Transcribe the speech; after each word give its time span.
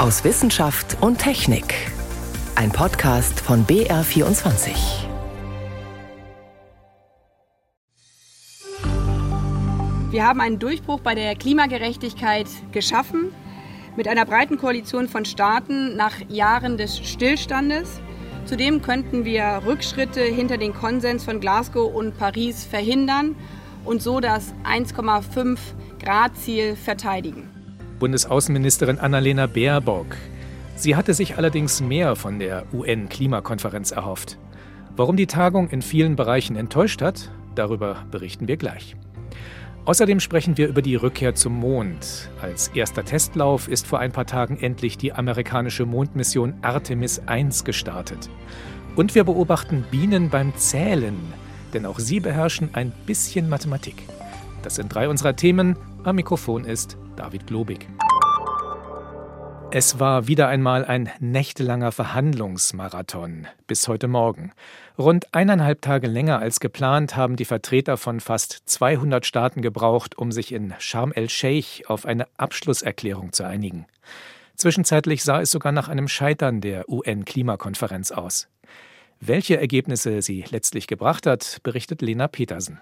aus 0.00 0.24
Wissenschaft 0.24 0.96
und 1.02 1.18
Technik. 1.18 1.74
Ein 2.54 2.72
Podcast 2.72 3.38
von 3.38 3.66
BR24. 3.66 4.70
Wir 10.10 10.26
haben 10.26 10.40
einen 10.40 10.58
Durchbruch 10.58 11.00
bei 11.00 11.14
der 11.14 11.34
Klimagerechtigkeit 11.34 12.46
geschaffen 12.72 13.34
mit 13.94 14.08
einer 14.08 14.24
breiten 14.24 14.56
Koalition 14.56 15.06
von 15.06 15.26
Staaten 15.26 15.96
nach 15.96 16.14
Jahren 16.30 16.78
des 16.78 16.98
Stillstandes. 16.98 18.00
Zudem 18.46 18.80
könnten 18.80 19.26
wir 19.26 19.60
Rückschritte 19.66 20.22
hinter 20.22 20.56
den 20.56 20.72
Konsens 20.72 21.24
von 21.24 21.40
Glasgow 21.40 21.94
und 21.94 22.16
Paris 22.16 22.64
verhindern 22.64 23.36
und 23.84 24.00
so 24.00 24.20
das 24.20 24.54
1,5 24.64 25.58
Grad 26.02 26.38
Ziel 26.38 26.74
verteidigen. 26.74 27.59
Bundesaußenministerin 28.00 28.98
Annalena 28.98 29.46
Baerbock. 29.46 30.16
Sie 30.74 30.96
hatte 30.96 31.14
sich 31.14 31.36
allerdings 31.36 31.80
mehr 31.80 32.16
von 32.16 32.40
der 32.40 32.64
UN-Klimakonferenz 32.72 33.92
erhofft. 33.92 34.38
Warum 34.96 35.16
die 35.16 35.28
Tagung 35.28 35.68
in 35.68 35.82
vielen 35.82 36.16
Bereichen 36.16 36.56
enttäuscht 36.56 37.02
hat, 37.02 37.30
darüber 37.54 38.04
berichten 38.10 38.48
wir 38.48 38.56
gleich. 38.56 38.96
Außerdem 39.84 40.20
sprechen 40.20 40.56
wir 40.56 40.68
über 40.68 40.82
die 40.82 40.96
Rückkehr 40.96 41.34
zum 41.34 41.54
Mond. 41.54 42.28
Als 42.40 42.68
erster 42.68 43.04
Testlauf 43.04 43.68
ist 43.68 43.86
vor 43.86 43.98
ein 43.98 44.12
paar 44.12 44.26
Tagen 44.26 44.56
endlich 44.58 44.98
die 44.98 45.12
amerikanische 45.12 45.86
Mondmission 45.86 46.54
Artemis 46.62 47.20
1 47.26 47.64
gestartet. 47.64 48.28
Und 48.96 49.14
wir 49.14 49.24
beobachten 49.24 49.84
Bienen 49.90 50.30
beim 50.30 50.54
Zählen, 50.56 51.16
denn 51.74 51.86
auch 51.86 51.98
sie 51.98 52.20
beherrschen 52.20 52.70
ein 52.72 52.92
bisschen 53.06 53.48
Mathematik. 53.48 54.02
Das 54.62 54.74
sind 54.74 54.94
drei 54.94 55.08
unserer 55.08 55.36
Themen. 55.36 55.76
Am 56.04 56.16
Mikrofon 56.16 56.64
ist 56.64 56.96
David 57.20 57.46
Globig. 57.46 57.86
Es 59.70 60.00
war 60.00 60.26
wieder 60.26 60.48
einmal 60.48 60.86
ein 60.86 61.10
nächtelanger 61.20 61.92
Verhandlungsmarathon 61.92 63.46
bis 63.66 63.86
heute 63.88 64.08
Morgen. 64.08 64.52
Rund 64.98 65.34
eineinhalb 65.34 65.82
Tage 65.82 66.06
länger 66.06 66.38
als 66.38 66.60
geplant 66.60 67.16
haben 67.16 67.36
die 67.36 67.44
Vertreter 67.44 67.98
von 67.98 68.20
fast 68.20 68.62
200 68.64 69.26
Staaten 69.26 69.60
gebraucht, 69.60 70.16
um 70.16 70.32
sich 70.32 70.50
in 70.50 70.72
Sharm 70.78 71.12
el-Sheikh 71.12 71.84
auf 71.88 72.06
eine 72.06 72.26
Abschlusserklärung 72.38 73.34
zu 73.34 73.44
einigen. 73.44 73.84
Zwischenzeitlich 74.56 75.22
sah 75.22 75.42
es 75.42 75.50
sogar 75.50 75.72
nach 75.72 75.90
einem 75.90 76.08
Scheitern 76.08 76.62
der 76.62 76.88
UN-Klimakonferenz 76.88 78.12
aus. 78.12 78.48
Welche 79.20 79.60
Ergebnisse 79.60 80.22
sie 80.22 80.46
letztlich 80.48 80.86
gebracht 80.86 81.26
hat, 81.26 81.58
berichtet 81.64 82.00
Lena 82.00 82.28
Petersen. 82.28 82.80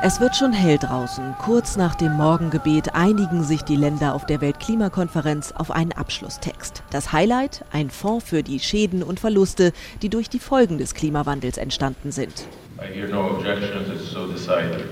Es 0.00 0.20
wird 0.20 0.36
schon 0.36 0.52
hell 0.52 0.78
draußen. 0.78 1.34
Kurz 1.40 1.76
nach 1.76 1.96
dem 1.96 2.12
Morgengebet 2.12 2.94
einigen 2.94 3.42
sich 3.42 3.62
die 3.62 3.74
Länder 3.74 4.14
auf 4.14 4.26
der 4.26 4.40
Weltklimakonferenz 4.40 5.50
auf 5.50 5.72
einen 5.72 5.90
Abschlusstext. 5.90 6.84
Das 6.90 7.12
Highlight, 7.12 7.64
ein 7.72 7.90
Fonds 7.90 8.28
für 8.28 8.44
die 8.44 8.60
Schäden 8.60 9.02
und 9.02 9.18
Verluste, 9.18 9.72
die 10.00 10.08
durch 10.08 10.28
die 10.30 10.38
Folgen 10.38 10.78
des 10.78 10.94
Klimawandels 10.94 11.58
entstanden 11.58 12.12
sind. 12.12 12.46
I 12.80 12.94
hear 12.94 13.08
no 13.08 13.30
objections, 13.30 13.88
it's 13.88 14.12
so 14.12 14.28
decided. 14.28 14.84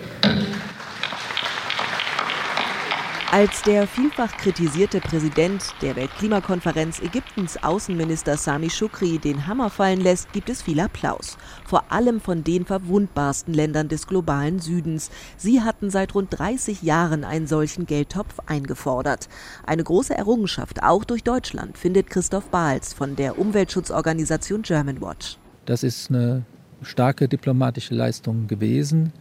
Als 3.32 3.62
der 3.62 3.88
vielfach 3.88 4.36
kritisierte 4.36 5.00
Präsident 5.00 5.74
der 5.82 5.96
Weltklimakonferenz 5.96 7.00
Ägyptens 7.02 7.60
Außenminister 7.60 8.36
Sami 8.36 8.70
Shukri 8.70 9.18
den 9.18 9.48
Hammer 9.48 9.68
fallen 9.68 10.00
lässt, 10.00 10.32
gibt 10.32 10.48
es 10.48 10.62
viel 10.62 10.78
Applaus. 10.78 11.36
Vor 11.66 11.90
allem 11.90 12.20
von 12.20 12.44
den 12.44 12.64
verwundbarsten 12.64 13.52
Ländern 13.52 13.88
des 13.88 14.06
globalen 14.06 14.60
Südens. 14.60 15.10
Sie 15.36 15.60
hatten 15.60 15.90
seit 15.90 16.14
rund 16.14 16.38
30 16.38 16.82
Jahren 16.82 17.24
einen 17.24 17.48
solchen 17.48 17.84
Geldtopf 17.84 18.38
eingefordert. 18.46 19.28
Eine 19.66 19.82
große 19.82 20.16
Errungenschaft, 20.16 20.84
auch 20.84 21.02
durch 21.04 21.24
Deutschland, 21.24 21.76
findet 21.76 22.08
Christoph 22.08 22.48
Bahls 22.50 22.94
von 22.94 23.16
der 23.16 23.40
Umweltschutzorganisation 23.40 24.62
Germanwatch. 24.62 25.36
Das 25.66 25.82
ist 25.82 26.10
eine 26.10 26.44
starke 26.80 27.26
diplomatische 27.28 27.94
Leistung 27.94 28.46
gewesen, 28.46 29.12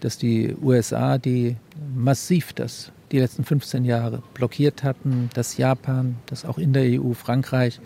dass 0.00 0.18
die 0.18 0.56
USA, 0.60 1.18
die 1.18 1.56
massiv 1.94 2.52
das 2.52 2.90
die 3.12 3.18
letzten 3.18 3.44
15 3.44 3.84
Jahre 3.84 4.22
blockiert 4.34 4.82
hatten, 4.82 5.30
dass 5.34 5.56
Japan, 5.56 6.16
das 6.26 6.44
auch 6.44 6.58
in 6.58 6.72
der 6.72 7.00
EU, 7.00 7.12
Frankreich, 7.12 7.80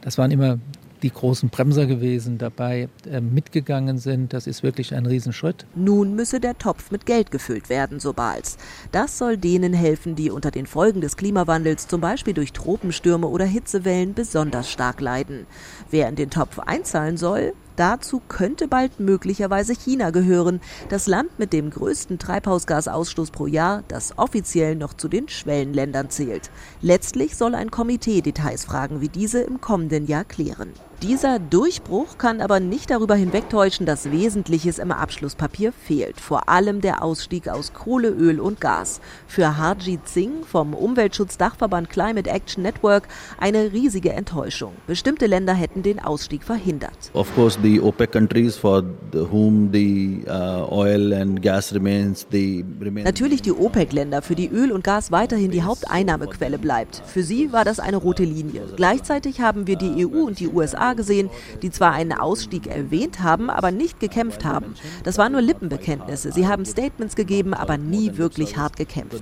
das 0.00 0.18
waren 0.18 0.30
immer 0.30 0.58
die 1.02 1.10
großen 1.10 1.48
Bremser 1.48 1.86
gewesen 1.86 2.38
dabei 2.38 2.88
äh, 3.08 3.20
mitgegangen 3.20 3.98
sind. 3.98 4.32
Das 4.32 4.46
ist 4.46 4.62
wirklich 4.62 4.94
ein 4.94 5.06
Riesenschritt. 5.06 5.66
Nun 5.74 6.14
müsse 6.14 6.40
der 6.40 6.58
Topf 6.58 6.90
mit 6.90 7.06
Geld 7.06 7.30
gefüllt 7.30 7.68
werden, 7.68 8.00
so 8.00 8.12
Bals. 8.12 8.58
Das 8.92 9.18
soll 9.18 9.36
denen 9.36 9.72
helfen, 9.72 10.16
die 10.16 10.30
unter 10.30 10.50
den 10.50 10.66
Folgen 10.66 11.00
des 11.00 11.16
Klimawandels, 11.16 11.88
zum 11.88 12.00
Beispiel 12.00 12.34
durch 12.34 12.52
Tropenstürme 12.52 13.28
oder 13.28 13.44
Hitzewellen, 13.44 14.14
besonders 14.14 14.70
stark 14.70 15.00
leiden. 15.00 15.46
Wer 15.90 16.08
in 16.08 16.16
den 16.16 16.30
Topf 16.30 16.58
einzahlen 16.58 17.16
soll, 17.16 17.54
Dazu 17.78 18.20
könnte 18.26 18.66
bald 18.66 18.98
möglicherweise 18.98 19.72
China 19.72 20.10
gehören, 20.10 20.60
das 20.88 21.06
Land 21.06 21.38
mit 21.38 21.52
dem 21.52 21.70
größten 21.70 22.18
Treibhausgasausstoß 22.18 23.30
pro 23.30 23.46
Jahr, 23.46 23.84
das 23.86 24.18
offiziell 24.18 24.74
noch 24.74 24.94
zu 24.94 25.06
den 25.06 25.28
Schwellenländern 25.28 26.10
zählt. 26.10 26.50
Letztlich 26.80 27.36
soll 27.36 27.54
ein 27.54 27.70
Komitee 27.70 28.20
Detailsfragen 28.20 29.00
wie 29.00 29.08
diese 29.08 29.42
im 29.42 29.60
kommenden 29.60 30.08
Jahr 30.08 30.24
klären. 30.24 30.72
Dieser 31.02 31.38
Durchbruch 31.38 32.18
kann 32.18 32.40
aber 32.40 32.58
nicht 32.58 32.90
darüber 32.90 33.14
hinwegtäuschen, 33.14 33.86
dass 33.86 34.10
Wesentliches 34.10 34.80
im 34.80 34.90
Abschlusspapier 34.90 35.70
fehlt. 35.70 36.20
Vor 36.20 36.48
allem 36.48 36.80
der 36.80 37.04
Ausstieg 37.04 37.48
aus 37.48 37.72
Kohle, 37.72 38.08
Öl 38.08 38.40
und 38.40 38.60
Gas. 38.60 39.00
Für 39.28 39.56
Harjit 39.56 40.08
Singh 40.08 40.44
vom 40.44 40.74
Umweltschutzdachverband 40.74 41.88
Climate 41.88 42.28
Action 42.28 42.64
Network 42.64 43.06
eine 43.38 43.72
riesige 43.72 44.12
Enttäuschung. 44.12 44.72
Bestimmte 44.88 45.26
Länder 45.26 45.54
hätten 45.54 45.84
den 45.84 46.00
Ausstieg 46.00 46.42
verhindert. 46.42 47.12
Of 47.12 47.32
course 47.36 47.56
the 47.62 47.80
OPEC 47.80 48.10
countries 48.10 48.56
for 48.56 48.82
whom 49.12 49.70
the 49.72 50.24
uh, 50.26 50.66
oil 50.68 51.12
and 51.12 51.40
gas 51.40 51.72
remains 51.72 52.26
the 52.32 52.64
Natürlich 53.04 53.42
die 53.42 53.52
OPEC-Länder, 53.52 54.20
für 54.20 54.34
die 54.34 54.48
Öl 54.48 54.72
und 54.72 54.82
Gas 54.82 55.12
weiterhin 55.12 55.52
die 55.52 55.62
Haupteinnahmequelle 55.62 56.58
bleibt. 56.58 57.02
Für 57.06 57.22
sie 57.22 57.52
war 57.52 57.64
das 57.64 57.78
eine 57.78 57.98
rote 57.98 58.24
Linie. 58.24 58.62
Gleichzeitig 58.74 59.40
haben 59.40 59.68
wir 59.68 59.76
die 59.76 60.04
EU 60.04 60.24
und 60.24 60.40
die 60.40 60.48
USA 60.48 60.87
gesehen, 60.94 61.30
die 61.62 61.70
zwar 61.70 61.92
einen 61.92 62.12
Ausstieg 62.12 62.66
erwähnt 62.66 63.20
haben, 63.22 63.50
aber 63.50 63.70
nicht 63.70 64.00
gekämpft 64.00 64.44
haben. 64.44 64.74
Das 65.04 65.18
waren 65.18 65.32
nur 65.32 65.42
Lippenbekenntnisse. 65.42 66.32
Sie 66.32 66.46
haben 66.46 66.64
Statements 66.64 67.16
gegeben, 67.16 67.54
aber 67.54 67.76
nie 67.78 68.16
wirklich 68.16 68.56
hart 68.56 68.76
gekämpft. 68.76 69.14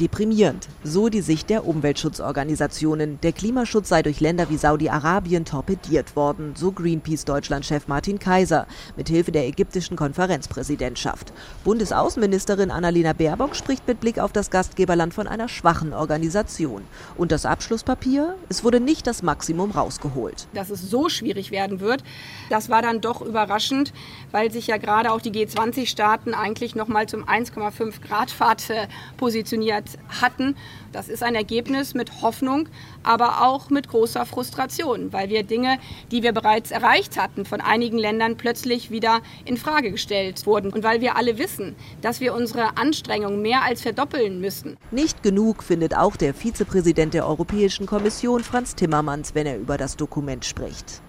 Deprimierend, 0.00 0.68
so 0.82 1.08
die 1.08 1.20
Sicht 1.20 1.50
der 1.50 1.66
Umweltschutzorganisationen. 1.66 3.18
Der 3.22 3.32
Klimaschutz 3.32 3.88
sei 3.88 4.02
durch 4.02 4.20
Länder 4.20 4.50
wie 4.50 4.56
Saudi-Arabien 4.56 5.44
torpediert 5.44 6.16
worden, 6.16 6.54
so 6.56 6.72
Greenpeace-Deutschland-Chef 6.72 7.88
Martin 7.88 8.18
Kaiser, 8.18 8.66
mithilfe 8.96 9.32
der 9.32 9.46
ägyptischen 9.46 9.96
Konferenzpräsidentschaft. 9.96 11.32
Bundesaußenministerin 11.64 12.70
Annalena 12.70 13.12
Baerbock 13.12 13.54
spricht 13.56 13.86
mit 13.86 14.00
Blick 14.00 14.18
auf 14.18 14.32
das 14.32 14.50
Gastgeberland 14.50 15.14
von 15.14 15.26
einer 15.26 15.48
schwachen 15.48 15.92
Organisation. 15.92 16.82
Und 17.16 17.32
das 17.32 17.46
Abschluss 17.46 17.83
Papier. 17.84 18.36
Es 18.48 18.64
wurde 18.64 18.80
nicht 18.80 19.06
das 19.06 19.22
Maximum 19.22 19.70
rausgeholt. 19.70 20.46
Dass 20.54 20.70
es 20.70 20.82
so 20.90 21.08
schwierig 21.08 21.50
werden 21.50 21.80
wird, 21.80 22.02
das 22.50 22.68
war 22.68 22.82
dann 22.82 23.00
doch 23.00 23.20
überraschend, 23.20 23.92
weil 24.30 24.50
sich 24.50 24.66
ja 24.66 24.76
gerade 24.76 25.12
auch 25.12 25.20
die 25.20 25.30
G20-Staaten 25.30 26.34
eigentlich 26.34 26.74
noch 26.74 26.88
mal 26.88 27.06
zum 27.08 27.24
1,5 27.24 28.00
Grad 28.00 28.30
Pfad 28.30 28.70
äh, 28.70 28.86
positioniert 29.16 29.84
hatten. 30.20 30.56
Das 30.92 31.08
ist 31.08 31.22
ein 31.22 31.34
Ergebnis 31.34 31.94
mit 31.94 32.22
Hoffnung, 32.22 32.68
aber 33.02 33.42
auch 33.42 33.68
mit 33.68 33.88
großer 33.88 34.24
Frustration, 34.26 35.12
weil 35.12 35.28
wir 35.28 35.42
Dinge, 35.42 35.78
die 36.10 36.22
wir 36.22 36.32
bereits 36.32 36.70
erreicht 36.70 37.18
hatten, 37.18 37.44
von 37.44 37.60
einigen 37.60 37.98
Ländern 37.98 38.36
plötzlich 38.36 38.90
wieder 38.90 39.20
in 39.44 39.56
Frage 39.56 39.90
gestellt 39.90 40.46
wurden 40.46 40.72
und 40.72 40.84
weil 40.84 41.00
wir 41.00 41.16
alle 41.16 41.38
wissen, 41.38 41.74
dass 42.00 42.20
wir 42.20 42.34
unsere 42.34 42.76
Anstrengungen 42.76 43.42
mehr 43.42 43.62
als 43.62 43.82
verdoppeln 43.82 44.40
müssen. 44.40 44.76
Nicht 44.90 45.22
genug 45.22 45.62
findet 45.62 45.96
auch 45.96 46.16
der 46.16 46.32
Vizepräsident 46.32 47.12
der 47.14 47.26
Europäischen 47.26 47.73
Europäischen 47.74 47.86
Kommission 47.86 48.44
Franz 48.44 48.76
Timmermans, 48.76 49.34
wenn 49.34 49.46
er 49.46 49.58
über 49.58 49.76
das 49.76 49.96
Dokument 49.96 50.44
spricht. 50.44 51.02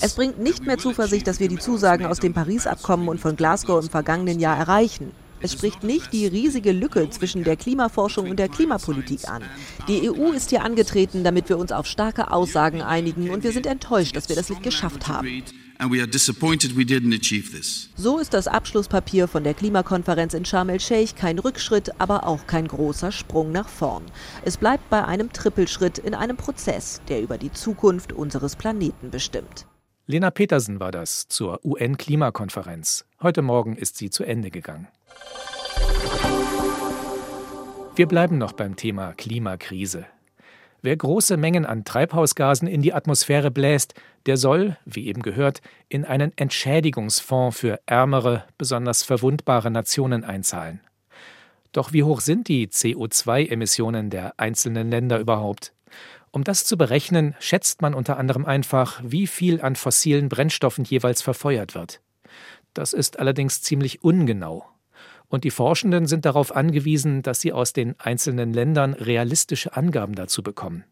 Es 0.00 0.14
bringt 0.14 0.38
nicht 0.38 0.66
mehr 0.66 0.78
Zuversicht, 0.78 1.26
dass 1.26 1.38
wir 1.38 1.48
die 1.48 1.58
Zusagen 1.58 2.06
aus 2.06 2.18
dem 2.18 2.32
Paris-Abkommen 2.32 3.08
und 3.08 3.20
von 3.20 3.36
Glasgow 3.36 3.82
im 3.84 3.90
vergangenen 3.90 4.40
Jahr 4.40 4.56
erreichen. 4.56 5.12
Es 5.42 5.52
spricht 5.52 5.82
nicht 5.82 6.14
die 6.14 6.26
riesige 6.26 6.72
Lücke 6.72 7.10
zwischen 7.10 7.44
der 7.44 7.56
Klimaforschung 7.56 8.30
und 8.30 8.38
der 8.38 8.48
Klimapolitik 8.48 9.28
an. 9.28 9.42
Die 9.86 10.10
EU 10.10 10.32
ist 10.32 10.48
hier 10.48 10.64
angetreten, 10.64 11.22
damit 11.22 11.50
wir 11.50 11.58
uns 11.58 11.70
auf 11.70 11.84
starke 11.84 12.30
Aussagen 12.30 12.80
einigen 12.80 13.28
und 13.28 13.44
wir 13.44 13.52
sind 13.52 13.66
enttäuscht, 13.66 14.16
dass 14.16 14.30
wir 14.30 14.36
das 14.36 14.48
nicht 14.48 14.62
geschafft 14.62 15.08
haben. 15.08 15.42
So 17.96 18.18
ist 18.18 18.34
das 18.34 18.48
Abschlusspapier 18.48 19.28
von 19.28 19.44
der 19.44 19.54
Klimakonferenz 19.54 20.34
in 20.34 20.44
Sharm 20.44 20.68
el-Sheikh 20.68 21.14
kein 21.16 21.38
Rückschritt, 21.38 22.00
aber 22.00 22.26
auch 22.26 22.46
kein 22.46 22.66
großer 22.68 23.12
Sprung 23.12 23.52
nach 23.52 23.68
vorn. 23.68 24.04
Es 24.44 24.56
bleibt 24.56 24.88
bei 24.90 25.04
einem 25.04 25.32
Trippelschritt 25.32 25.98
in 25.98 26.14
einem 26.14 26.36
Prozess, 26.36 27.00
der 27.08 27.22
über 27.22 27.38
die 27.38 27.52
Zukunft 27.52 28.12
unseres 28.12 28.56
Planeten 28.56 29.10
bestimmt. 29.10 29.66
Lena 30.06 30.30
Petersen 30.30 30.78
war 30.78 30.92
das 30.92 31.26
zur 31.28 31.64
UN-Klimakonferenz. 31.64 33.04
Heute 33.20 33.42
Morgen 33.42 33.76
ist 33.76 33.96
sie 33.96 34.08
zu 34.08 34.22
Ende 34.22 34.50
gegangen. 34.50 34.86
Wir 37.96 38.06
bleiben 38.06 38.38
noch 38.38 38.52
beim 38.52 38.76
Thema 38.76 39.14
Klimakrise. 39.14 40.06
Wer 40.86 40.96
große 40.96 41.36
Mengen 41.36 41.66
an 41.66 41.84
Treibhausgasen 41.84 42.68
in 42.68 42.80
die 42.80 42.94
Atmosphäre 42.94 43.50
bläst, 43.50 43.94
der 44.26 44.36
soll, 44.36 44.76
wie 44.84 45.08
eben 45.08 45.20
gehört, 45.20 45.60
in 45.88 46.04
einen 46.04 46.30
Entschädigungsfonds 46.36 47.58
für 47.58 47.80
ärmere, 47.86 48.44
besonders 48.56 49.02
verwundbare 49.02 49.72
Nationen 49.72 50.22
einzahlen. 50.22 50.78
Doch 51.72 51.92
wie 51.92 52.04
hoch 52.04 52.20
sind 52.20 52.46
die 52.46 52.68
CO2-Emissionen 52.68 54.10
der 54.10 54.38
einzelnen 54.38 54.88
Länder 54.88 55.18
überhaupt? 55.18 55.72
Um 56.30 56.44
das 56.44 56.64
zu 56.64 56.78
berechnen, 56.78 57.34
schätzt 57.40 57.82
man 57.82 57.92
unter 57.92 58.16
anderem 58.16 58.44
einfach, 58.44 59.00
wie 59.02 59.26
viel 59.26 59.60
an 59.60 59.74
fossilen 59.74 60.28
Brennstoffen 60.28 60.84
jeweils 60.84 61.20
verfeuert 61.20 61.74
wird. 61.74 62.00
Das 62.74 62.92
ist 62.92 63.18
allerdings 63.18 63.60
ziemlich 63.60 64.04
ungenau. 64.04 64.64
Und 65.28 65.44
die 65.44 65.50
Forschenden 65.50 66.06
sind 66.06 66.24
darauf 66.24 66.54
angewiesen, 66.54 67.22
dass 67.22 67.40
sie 67.40 67.52
aus 67.52 67.72
den 67.72 67.98
einzelnen 67.98 68.52
Ländern 68.52 68.94
realistische 68.94 69.76
Angaben 69.76 70.14
dazu 70.14 70.42
bekommen. 70.42 70.84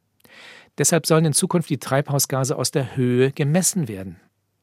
Deshalb 0.76 1.06
sollen 1.06 1.26
in 1.26 1.32
Zukunft 1.32 1.70
die 1.70 1.78
Treibhausgase 1.78 2.56
aus 2.56 2.72
der 2.72 2.96
Höhe 2.96 3.31
gemessen 3.31 3.86
werden. 3.86 4.16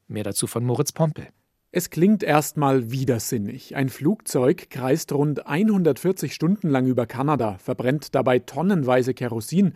Mehr 0.08 0.24
dazu 0.24 0.46
von 0.46 0.64
Moritz 0.64 0.92
Pompel. 0.92 1.28
Es 1.74 1.88
klingt 1.88 2.22
erstmal 2.22 2.90
widersinnig. 2.90 3.76
Ein 3.76 3.88
Flugzeug 3.88 4.68
kreist 4.68 5.10
rund 5.12 5.46
140 5.46 6.34
Stunden 6.34 6.68
lang 6.68 6.86
über 6.86 7.06
Kanada, 7.06 7.56
verbrennt 7.56 8.14
dabei 8.14 8.40
tonnenweise 8.40 9.14
Kerosin 9.14 9.72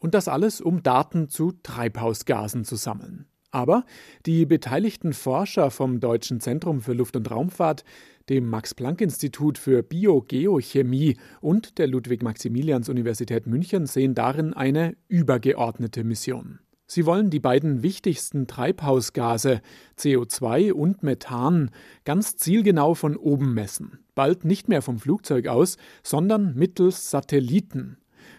und 0.00 0.14
das 0.14 0.26
alles, 0.26 0.60
um 0.60 0.82
Daten 0.82 1.28
zu 1.28 1.52
Treibhausgasen 1.62 2.64
zu 2.64 2.74
sammeln. 2.74 3.26
Aber 3.52 3.84
die 4.26 4.44
beteiligten 4.44 5.12
Forscher 5.12 5.70
vom 5.70 6.00
Deutschen 6.00 6.40
Zentrum 6.40 6.80
für 6.80 6.94
Luft- 6.94 7.14
und 7.14 7.30
Raumfahrt 7.30 7.84
dem 8.28 8.48
Max-Planck-Institut 8.48 9.58
für 9.58 9.82
Biogeochemie 9.82 11.16
und 11.40 11.78
der 11.78 11.86
Ludwig-Maximilians-Universität 11.86 13.46
München 13.46 13.86
sehen 13.86 14.14
darin 14.14 14.54
eine 14.54 14.96
übergeordnete 15.08 16.04
Mission. 16.04 16.60
Sie 16.88 17.04
wollen 17.04 17.30
die 17.30 17.40
beiden 17.40 17.82
wichtigsten 17.82 18.46
Treibhausgase 18.46 19.60
CO2 19.98 20.72
und 20.72 21.02
Methan 21.02 21.70
ganz 22.04 22.36
zielgenau 22.36 22.94
von 22.94 23.16
oben 23.16 23.54
messen, 23.54 23.98
bald 24.14 24.44
nicht 24.44 24.68
mehr 24.68 24.82
vom 24.82 24.98
Flugzeug 24.98 25.48
aus, 25.48 25.78
sondern 26.04 26.54
mittels 26.54 27.10
Satelliten. 27.10 27.98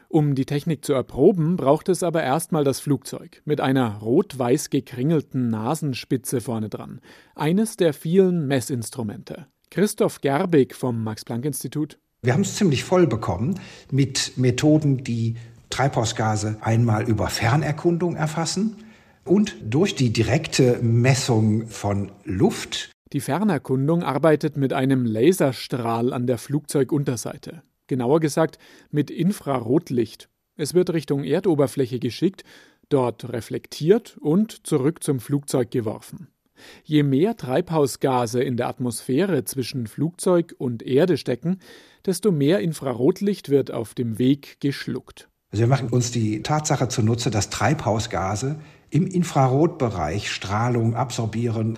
Um 0.09 0.35
die 0.35 0.45
Technik 0.45 0.85
zu 0.85 0.93
erproben, 0.93 1.57
braucht 1.57 1.89
es 1.89 2.03
aber 2.03 2.23
erstmal 2.23 2.63
das 2.63 2.79
Flugzeug 2.79 3.41
mit 3.43 3.59
einer 3.59 3.97
rot-weiß 3.97 4.69
gekringelten 4.69 5.49
Nasenspitze 5.49 6.39
vorne 6.39 6.69
dran, 6.69 7.01
eines 7.35 7.75
der 7.75 7.93
vielen 7.93 8.47
Messinstrumente. 8.47 9.47
Christoph 9.69 10.21
Gerbig 10.21 10.75
vom 10.75 11.03
Max-Planck-Institut. 11.03 11.99
Wir 12.21 12.33
haben 12.33 12.41
es 12.41 12.55
ziemlich 12.55 12.83
voll 12.83 13.07
bekommen 13.07 13.59
mit 13.91 14.37
Methoden, 14.37 15.03
die 15.03 15.35
Treibhausgase 15.69 16.57
einmal 16.61 17.07
über 17.07 17.27
Fernerkundung 17.27 18.15
erfassen 18.15 18.77
und 19.25 19.55
durch 19.61 19.95
die 19.95 20.11
direkte 20.11 20.79
Messung 20.81 21.67
von 21.67 22.11
Luft. 22.23 22.91
Die 23.13 23.19
Fernerkundung 23.21 24.03
arbeitet 24.03 24.57
mit 24.57 24.73
einem 24.73 25.05
Laserstrahl 25.05 26.13
an 26.13 26.27
der 26.27 26.37
Flugzeugunterseite. 26.37 27.61
Genauer 27.87 28.19
gesagt 28.19 28.57
mit 28.91 29.09
Infrarotlicht. 29.09 30.29
Es 30.57 30.73
wird 30.73 30.91
Richtung 30.91 31.23
Erdoberfläche 31.23 31.99
geschickt, 31.99 32.43
dort 32.89 33.29
reflektiert 33.29 34.17
und 34.17 34.65
zurück 34.65 35.03
zum 35.03 35.19
Flugzeug 35.19 35.71
geworfen. 35.71 36.27
Je 36.83 37.03
mehr 37.03 37.37
Treibhausgase 37.37 38.41
in 38.41 38.57
der 38.57 38.67
Atmosphäre 38.67 39.43
zwischen 39.43 39.87
Flugzeug 39.87 40.55
und 40.57 40.83
Erde 40.83 41.17
stecken, 41.17 41.59
desto 42.05 42.31
mehr 42.31 42.59
Infrarotlicht 42.59 43.49
wird 43.49 43.71
auf 43.71 43.93
dem 43.93 44.19
Weg 44.19 44.59
geschluckt. 44.59 45.29
Also 45.51 45.63
wir 45.63 45.67
machen 45.67 45.89
uns 45.89 46.11
die 46.11 46.43
Tatsache 46.43 46.87
zunutze, 46.89 47.31
dass 47.31 47.49
Treibhausgase 47.49 48.59
im 48.89 49.07
Infrarotbereich 49.07 50.31
Strahlung 50.31 50.95
absorbieren. 50.95 51.77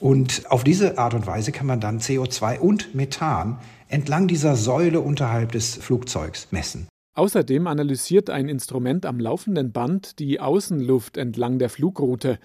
Und 0.00 0.50
auf 0.50 0.64
diese 0.64 0.98
Art 0.98 1.14
und 1.14 1.26
Weise 1.26 1.52
kann 1.52 1.66
man 1.66 1.80
dann 1.80 2.00
CO2 2.00 2.58
und 2.58 2.94
Methan 2.94 3.58
entlang 3.88 4.26
dieser 4.26 4.56
Säule 4.56 5.00
unterhalb 5.00 5.52
des 5.52 5.76
Flugzeugs 5.76 6.48
messen. 6.50 6.88
Außerdem 7.14 7.68
analysiert 7.68 8.28
ein 8.28 8.48
Instrument 8.48 9.06
am 9.06 9.20
laufenden 9.20 9.70
Band 9.70 10.18
die 10.18 10.40
Außenluft 10.40 11.16
entlang 11.16 11.60
der 11.60 11.70
Flugroute 11.70 12.40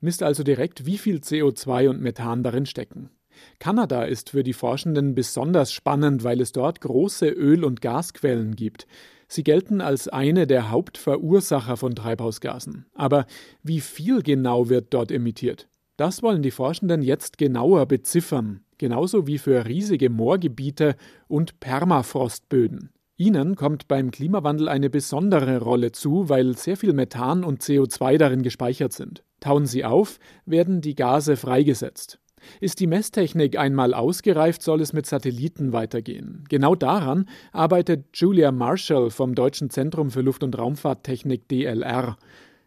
misst 0.00 0.22
also 0.22 0.42
direkt, 0.42 0.86
wie 0.86 0.98
viel 0.98 1.18
CO2 1.18 1.88
und 1.88 2.00
Methan 2.00 2.42
darin 2.42 2.66
stecken. 2.66 3.10
Kanada 3.58 4.04
ist 4.04 4.30
für 4.30 4.42
die 4.42 4.52
Forschenden 4.52 5.14
besonders 5.14 5.72
spannend, 5.72 6.24
weil 6.24 6.40
es 6.40 6.52
dort 6.52 6.80
große 6.80 7.28
Öl- 7.28 7.64
und 7.64 7.80
Gasquellen 7.80 8.56
gibt. 8.56 8.86
Sie 9.28 9.42
gelten 9.42 9.80
als 9.80 10.08
eine 10.08 10.46
der 10.46 10.70
Hauptverursacher 10.70 11.76
von 11.76 11.94
Treibhausgasen. 11.94 12.86
Aber 12.94 13.26
wie 13.62 13.80
viel 13.80 14.22
genau 14.22 14.68
wird 14.68 14.94
dort 14.94 15.10
emittiert? 15.10 15.68
Das 15.96 16.22
wollen 16.22 16.42
die 16.42 16.50
Forschenden 16.50 17.02
jetzt 17.02 17.38
genauer 17.38 17.86
beziffern, 17.86 18.60
genauso 18.78 19.26
wie 19.26 19.38
für 19.38 19.66
riesige 19.66 20.10
Moorgebiete 20.10 20.96
und 21.26 21.58
Permafrostböden. 21.58 22.90
Ihnen 23.18 23.56
kommt 23.56 23.88
beim 23.88 24.10
Klimawandel 24.10 24.68
eine 24.68 24.90
besondere 24.90 25.62
Rolle 25.62 25.90
zu, 25.92 26.28
weil 26.28 26.54
sehr 26.54 26.76
viel 26.76 26.92
Methan 26.92 27.44
und 27.44 27.62
CO2 27.62 28.18
darin 28.18 28.42
gespeichert 28.42 28.92
sind. 28.92 29.22
Tauen 29.40 29.64
sie 29.64 29.86
auf, 29.86 30.18
werden 30.44 30.82
die 30.82 30.94
Gase 30.94 31.36
freigesetzt. 31.36 32.18
Ist 32.60 32.78
die 32.78 32.86
Messtechnik 32.86 33.58
einmal 33.58 33.94
ausgereift, 33.94 34.62
soll 34.62 34.82
es 34.82 34.92
mit 34.92 35.06
Satelliten 35.06 35.72
weitergehen. 35.72 36.44
Genau 36.50 36.74
daran 36.74 37.26
arbeitet 37.52 38.04
Julia 38.12 38.52
Marshall 38.52 39.08
vom 39.08 39.34
Deutschen 39.34 39.70
Zentrum 39.70 40.10
für 40.10 40.20
Luft- 40.20 40.42
und 40.42 40.56
Raumfahrttechnik 40.56 41.48
DLR. 41.48 42.18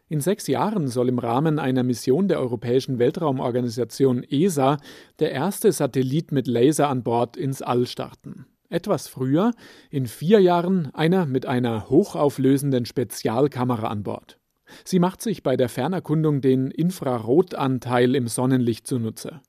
In 0.07 0.19
sechs 0.19 0.47
Jahren 0.47 0.87
soll 0.87 1.09
im 1.09 1.19
Rahmen 1.19 1.59
einer 1.59 1.83
Mission 1.83 2.27
der 2.27 2.39
Europäischen 2.39 2.97
Weltraumorganisation 2.97 4.23
ESA 4.23 4.77
der 5.19 5.31
erste 5.31 5.71
Satellit 5.71 6.31
mit 6.31 6.47
Laser 6.47 6.89
an 6.89 7.03
Bord 7.03 7.37
ins 7.37 7.61
All 7.61 7.85
starten. 7.85 8.47
Etwas 8.69 9.07
früher, 9.07 9.51
in 9.89 10.05
vier 10.05 10.39
Jahren, 10.39 10.93
einer 10.93 11.25
mit 11.25 11.45
einer 11.45 11.89
hochauflösenden 11.89 12.85
Spezialkamera 12.85 13.87
an 13.87 14.03
Bord. 14.03 14.39
Sie 14.85 14.99
macht 14.99 15.21
sich 15.21 15.41
bei 15.41 15.57
der 15.57 15.69
Fernerkundung 15.69 16.41
den 16.41 16.69
Infrarotanteil 16.69 18.13
im 18.13 18.27
Sonnenlicht 18.27 18.85
zunutze. 18.85 19.41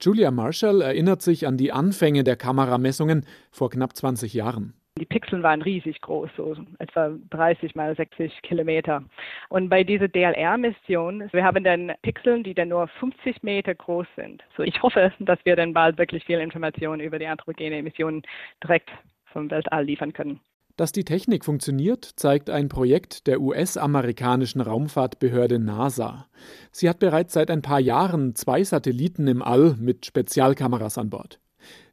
Julia 0.00 0.30
Marshall 0.30 0.80
erinnert 0.80 1.22
sich 1.22 1.46
an 1.46 1.56
die 1.56 1.72
Anfänge 1.72 2.24
der 2.24 2.36
Kameramessungen 2.36 3.26
vor 3.50 3.70
knapp 3.70 3.94
20 3.96 4.32
Jahren. 4.32 4.74
Die 4.98 5.06
Pixel 5.06 5.42
waren 5.42 5.62
riesig 5.62 6.00
groß, 6.02 6.28
so 6.36 6.54
etwa 6.78 7.16
30 7.30 7.74
mal 7.74 7.96
60 7.96 8.42
Kilometer. 8.42 9.02
Und 9.48 9.70
bei 9.70 9.84
dieser 9.84 10.06
DLR-Mission, 10.06 11.30
wir 11.32 11.44
haben 11.44 11.64
dann 11.64 11.92
Pixeln, 12.02 12.44
die 12.44 12.52
dann 12.52 12.68
nur 12.68 12.88
50 12.88 13.42
Meter 13.42 13.74
groß 13.74 14.06
sind. 14.16 14.42
So 14.54 14.62
ich 14.62 14.82
hoffe, 14.82 15.10
dass 15.18 15.38
wir 15.44 15.56
dann 15.56 15.72
bald 15.72 15.96
wirklich 15.96 16.24
viel 16.24 16.40
Informationen 16.40 17.00
über 17.00 17.18
die 17.18 17.26
anthropogene 17.26 17.76
Emissionen 17.76 18.22
direkt 18.62 18.90
vom 19.32 19.50
Weltall 19.50 19.84
liefern 19.84 20.12
können. 20.12 20.40
Dass 20.76 20.92
die 20.92 21.04
Technik 21.04 21.44
funktioniert, 21.44 22.04
zeigt 22.04 22.48
ein 22.48 22.68
Projekt 22.68 23.26
der 23.26 23.40
US-amerikanischen 23.40 24.60
Raumfahrtbehörde 24.60 25.58
NASA. 25.58 26.26
Sie 26.70 26.88
hat 26.88 26.98
bereits 26.98 27.34
seit 27.34 27.50
ein 27.50 27.62
paar 27.62 27.80
Jahren 27.80 28.34
zwei 28.34 28.62
Satelliten 28.64 29.26
im 29.26 29.42
All 29.42 29.74
mit 29.78 30.06
Spezialkameras 30.06 30.96
an 30.96 31.10
Bord. 31.10 31.41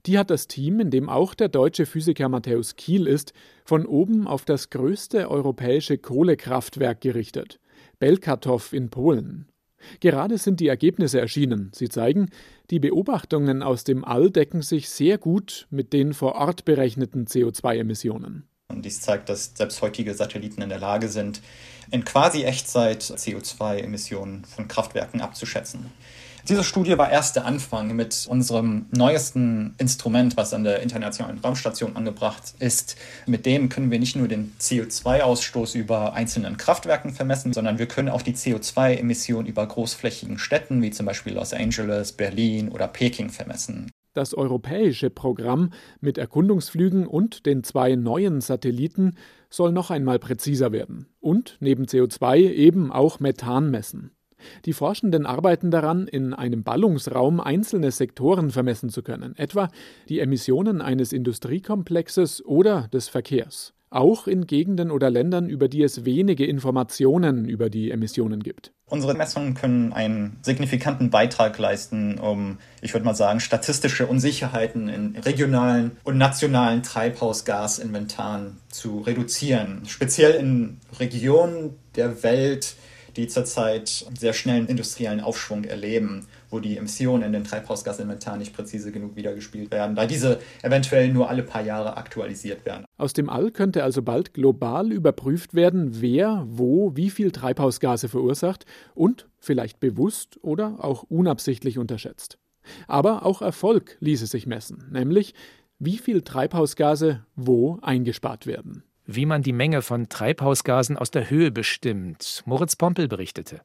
Die 0.06 0.18
hat 0.18 0.30
das 0.30 0.48
Team, 0.48 0.80
in 0.80 0.92
dem 0.92 1.10
auch 1.10 1.34
der 1.34 1.50
deutsche 1.50 1.86
Physiker 1.86 2.30
Matthäus 2.30 2.76
Kiel 2.76 3.08
ist, 3.08 3.34
von 3.66 3.86
oben 3.86 4.28
auf 4.28 4.46
das 4.46 4.70
größte 4.70 5.30
europäische 5.30 5.98
Kohlekraftwerk 5.98 7.02
gerichtet, 7.02 7.60
Belkatow 8.00 8.74
in 8.74 8.90
Polen. 8.90 9.48
Gerade 10.00 10.38
sind 10.38 10.60
die 10.60 10.68
Ergebnisse 10.68 11.20
erschienen. 11.20 11.72
Sie 11.74 11.90
zeigen, 11.90 12.30
die 12.70 12.80
Beobachtungen 12.80 13.64
aus 13.64 13.84
dem 13.84 14.04
All 14.04 14.30
decken 14.30 14.62
sich 14.62 14.90
sehr 14.90 15.18
gut 15.18 15.68
mit 15.70 15.94
den 15.94 16.14
vor 16.14 16.36
Ort 16.36 16.66
berechneten 16.66 17.26
CO2-Emissionen. 17.26 18.44
Und 18.68 18.86
dies 18.86 19.02
zeigt, 19.02 19.30
dass 19.30 19.54
selbst 19.56 19.82
heutige 19.82 20.14
Satelliten 20.14 20.62
in 20.62 20.70
der 20.70 20.80
Lage 20.80 21.08
sind, 21.08 21.42
in 21.92 22.06
quasi 22.06 22.44
Echtzeit 22.44 23.02
CO2-Emissionen 23.02 24.46
von 24.46 24.68
Kraftwerken 24.68 25.22
abzuschätzen. 25.22 25.88
Diese 26.50 26.64
Studie 26.64 26.98
war 26.98 27.12
erst 27.12 27.36
der 27.36 27.46
Anfang 27.46 27.96
mit 27.96 28.26
unserem 28.28 28.88
neuesten 28.90 29.76
Instrument, 29.78 30.36
was 30.36 30.52
an 30.52 30.64
der 30.64 30.82
Internationalen 30.82 31.38
Raumstation 31.38 31.96
angebracht 31.96 32.56
ist. 32.58 32.96
Mit 33.28 33.46
dem 33.46 33.70
können 33.70 33.92
wir 33.92 34.00
nicht 34.00 34.16
nur 34.16 34.28
den 34.28 34.56
CO2-Ausstoß 34.60 35.78
über 35.78 36.14
einzelnen 36.14 36.58
Kraftwerken 36.58 37.12
vermessen, 37.14 37.54
sondern 37.54 37.78
wir 37.78 37.86
können 37.86 38.10
auch 38.10 38.24
die 38.24 38.34
CO2-Emissionen 38.34 39.46
über 39.46 39.64
großflächigen 39.68 40.40
Städten 40.40 40.82
wie 40.82 40.90
zum 40.90 41.06
Beispiel 41.06 41.36
Los 41.36 41.54
Angeles, 41.54 42.14
Berlin 42.14 42.70
oder 42.70 42.88
Peking 42.88 43.30
vermessen. 43.30 43.92
Das 44.14 44.34
europäische 44.34 45.12
Programm 45.12 45.72
mit 46.02 46.18
Erkundungsflügen 46.18 47.06
und 47.06 47.46
den 47.46 47.64
zwei 47.64 47.96
neuen 47.96 48.42
Satelliten 48.42 49.18
soll 49.52 49.72
noch 49.72 49.92
einmal 49.92 50.18
präziser 50.18 50.72
werden 50.72 51.06
und 51.20 51.58
neben 51.60 51.86
CO2 51.86 52.38
eben 52.38 52.92
auch 52.92 53.20
Methan 53.20 53.70
messen. 53.70 54.16
Die 54.66 54.74
Forschenden 54.74 55.26
arbeiten 55.26 55.72
daran, 55.72 56.08
in 56.08 56.34
einem 56.34 56.64
Ballungsraum 56.64 57.40
einzelne 57.40 57.92
Sektoren 57.92 58.52
vermessen 58.52 58.90
zu 58.90 59.04
können, 59.04 59.36
etwa 59.38 59.70
die 60.10 60.20
Emissionen 60.20 60.82
eines 60.82 61.14
Industriekomplexes 61.14 62.46
oder 62.46 62.88
des 62.92 63.08
Verkehrs 63.10 63.74
auch 63.92 64.28
in 64.28 64.46
Gegenden 64.48 64.92
oder 64.92 65.10
Ländern, 65.10 65.50
über 65.50 65.68
die 65.68 65.84
es 65.84 66.06
wenige 66.06 66.46
Informationen 66.46 67.46
über 67.46 67.70
die 67.70 67.92
Emissionen 67.92 68.42
gibt. 68.42 68.72
Unsere 68.86 69.14
Messungen 69.14 69.54
können 69.54 69.94
einen 69.94 70.38
signifikanten 70.42 71.10
Beitrag 71.10 71.58
leisten, 71.58 72.18
um, 72.18 72.58
ich 72.82 72.94
würde 72.94 73.06
mal 73.06 73.14
sagen, 73.14 73.40
statistische 73.40 74.08
Unsicherheiten 74.08 74.90
in 74.90 75.16
regionalen 75.16 75.92
und 76.04 76.18
nationalen 76.18 76.82
Treibhausgasinventaren 76.82 78.58
zu 78.70 79.00
reduzieren. 79.00 79.84
Speziell 79.86 80.34
in 80.34 80.78
Regionen 81.00 81.76
der 81.96 82.24
Welt, 82.24 82.76
die 83.16 83.28
zurzeit 83.28 84.06
sehr 84.18 84.34
schnellen 84.34 84.68
industriellen 84.68 85.20
Aufschwung 85.20 85.64
erleben, 85.64 86.28
wo 86.50 86.60
die 86.60 86.78
Emissionen 86.78 87.24
in 87.24 87.34
den 87.34 87.44
Treibhausgasinventar 87.44 88.38
nicht 88.38 88.54
präzise 88.56 88.92
genug 88.92 89.16
wiedergespielt 89.16 89.72
werden, 89.72 89.96
da 89.96 90.06
diese 90.06 90.40
eventuell 90.62 91.10
nur 91.10 91.30
alle 91.30 91.44
paar 91.44 91.64
Jahre 91.64 91.98
aktualisiert 91.98 92.66
werden. 92.66 92.86
Aus 92.98 93.14
dem 93.14 93.30
All 93.30 93.52
könnte 93.52 93.84
also 93.84 94.02
bald 94.02 94.34
global 94.34 94.92
überprüft 94.92 95.54
werden, 95.54 96.02
wer 96.02 96.46
wo 96.48 96.96
wie 96.96 97.10
viel 97.10 97.32
Treibhausgase 97.32 98.10
verursacht 98.10 98.66
und 98.96 99.28
vielleicht 99.40 99.80
bewusst 99.80 100.38
oder 100.42 100.84
auch 100.84 101.04
unabsichtlich 101.04 101.78
unterschätzt. 101.78 102.38
Aber 102.88 103.26
auch 103.26 103.42
Erfolg 103.42 103.98
ließe 104.00 104.28
sich 104.28 104.46
messen, 104.46 104.86
nämlich 104.92 105.34
wie 105.80 105.98
viel 105.98 106.22
Treibhausgase 106.22 107.26
wo 107.36 107.80
eingespart 107.82 108.46
werden 108.46 108.84
wie 109.12 109.26
man 109.26 109.42
die 109.42 109.54
Menge 109.54 109.82
von 109.82 110.08
Treibhausgasen 110.08 110.96
aus 110.96 111.10
der 111.10 111.32
Höhe 111.32 111.50
bestimmt. 111.50 112.44
Moritz 112.46 112.76
Pompel 112.76 113.08
berichtete. 113.08 113.62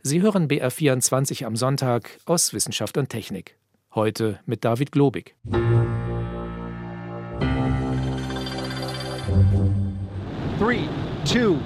Sie 0.00 0.22
hören 0.22 0.48
BR24 0.48 1.44
am 1.44 1.54
Sonntag 1.54 2.18
aus 2.24 2.54
Wissenschaft 2.54 2.96
und 2.96 3.10
Technik. 3.10 3.58
Heute 3.94 4.40
mit 4.46 4.64
David 4.64 4.90
Globig. 4.90 5.36
Three, 10.58 10.88
two, 11.26 11.58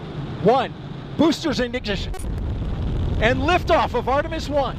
one. 0.44 0.70
Boosters 1.16 1.60
in 1.60 1.72
ignition. 1.72 2.12
And 3.22 3.46
liftoff 3.46 3.94
of 3.94 4.08
Artemis 4.08 4.50
1. 4.50 4.76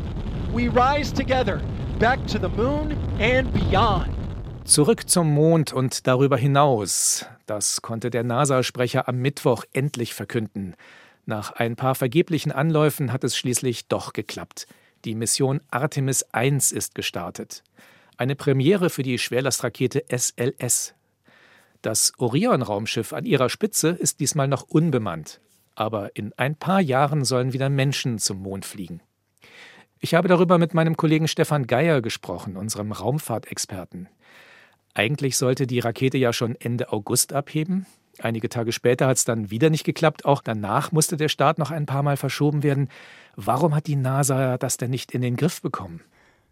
We 0.52 0.68
rise 0.68 1.14
together 1.14 1.62
back 2.00 2.20
to 2.28 2.38
the 2.38 2.50
moon 2.50 2.98
and 3.18 3.54
beyond. 3.54 4.15
Zurück 4.66 5.08
zum 5.08 5.32
Mond 5.32 5.74
und 5.74 6.08
darüber 6.08 6.38
hinaus. 6.38 7.28
Das 7.46 7.84
konnte 7.84 8.10
der 8.10 8.24
NASA-Sprecher 8.24 9.08
am 9.08 9.18
Mittwoch 9.18 9.64
endlich 9.74 10.16
verkünden. 10.16 10.76
Nach 11.28 11.52
ein 11.52 11.76
paar 11.76 11.94
vergeblichen 11.94 12.52
Anläufen 12.52 13.14
hat 13.14 13.24
es 13.24 13.38
schließlich 13.38 13.88
doch 13.88 14.12
geklappt. 14.12 14.66
Die 15.06 15.14
Mission 15.14 15.62
Artemis 15.70 16.24
1 16.32 16.72
ist 16.72 16.96
gestartet. 16.96 17.64
Eine 18.18 18.36
Premiere 18.36 18.90
für 18.90 19.04
die 19.04 19.20
Schwerlastrakete 19.20 20.04
SLS. 20.10 20.96
Das 21.84 22.14
Orion-Raumschiff 22.18 23.14
an 23.14 23.26
ihrer 23.26 23.50
Spitze 23.50 23.90
ist 23.90 24.20
diesmal 24.20 24.48
noch 24.48 24.64
unbemannt. 24.64 25.42
Aber 25.76 26.16
in 26.16 26.34
ein 26.38 26.56
paar 26.56 26.82
Jahren 26.82 27.24
sollen 27.24 27.54
wieder 27.54 27.70
Menschen 27.70 28.18
zum 28.18 28.42
Mond 28.42 28.66
fliegen. 28.66 29.02
Ich 30.00 30.16
habe 30.16 30.28
darüber 30.28 30.58
mit 30.58 30.74
meinem 30.74 30.98
Kollegen 30.98 31.28
Stefan 31.28 31.68
Geier 31.68 32.02
gesprochen, 32.02 32.58
unserem 32.58 32.92
Raumfahrtexperten. 32.92 34.10
Eigentlich 34.96 35.38
sollte 35.38 35.68
die 35.68 35.80
Rakete 35.80 36.18
ja 36.18 36.34
schon 36.34 36.56
Ende 36.56 36.92
August 36.92 37.34
abheben. 37.34 37.86
Einige 38.20 38.48
Tage 38.48 38.72
später 38.72 39.08
hat 39.08 39.18
es 39.18 39.26
dann 39.26 39.52
wieder 39.52 39.70
nicht 39.70 39.84
geklappt. 39.84 40.24
Auch 40.24 40.42
danach 40.42 40.94
musste 40.94 41.18
der 41.18 41.28
Start 41.28 41.60
noch 41.60 41.70
ein 41.70 41.86
paar 41.86 42.02
Mal 42.02 42.16
verschoben 42.16 42.64
werden. 42.64 42.88
Warum 43.36 43.76
hat 43.76 43.88
die 43.88 43.98
NASA 43.98 44.58
das 44.58 44.78
denn 44.78 44.90
nicht 44.90 45.12
in 45.12 45.22
den 45.22 45.36
Griff 45.36 45.62
bekommen? 45.62 46.00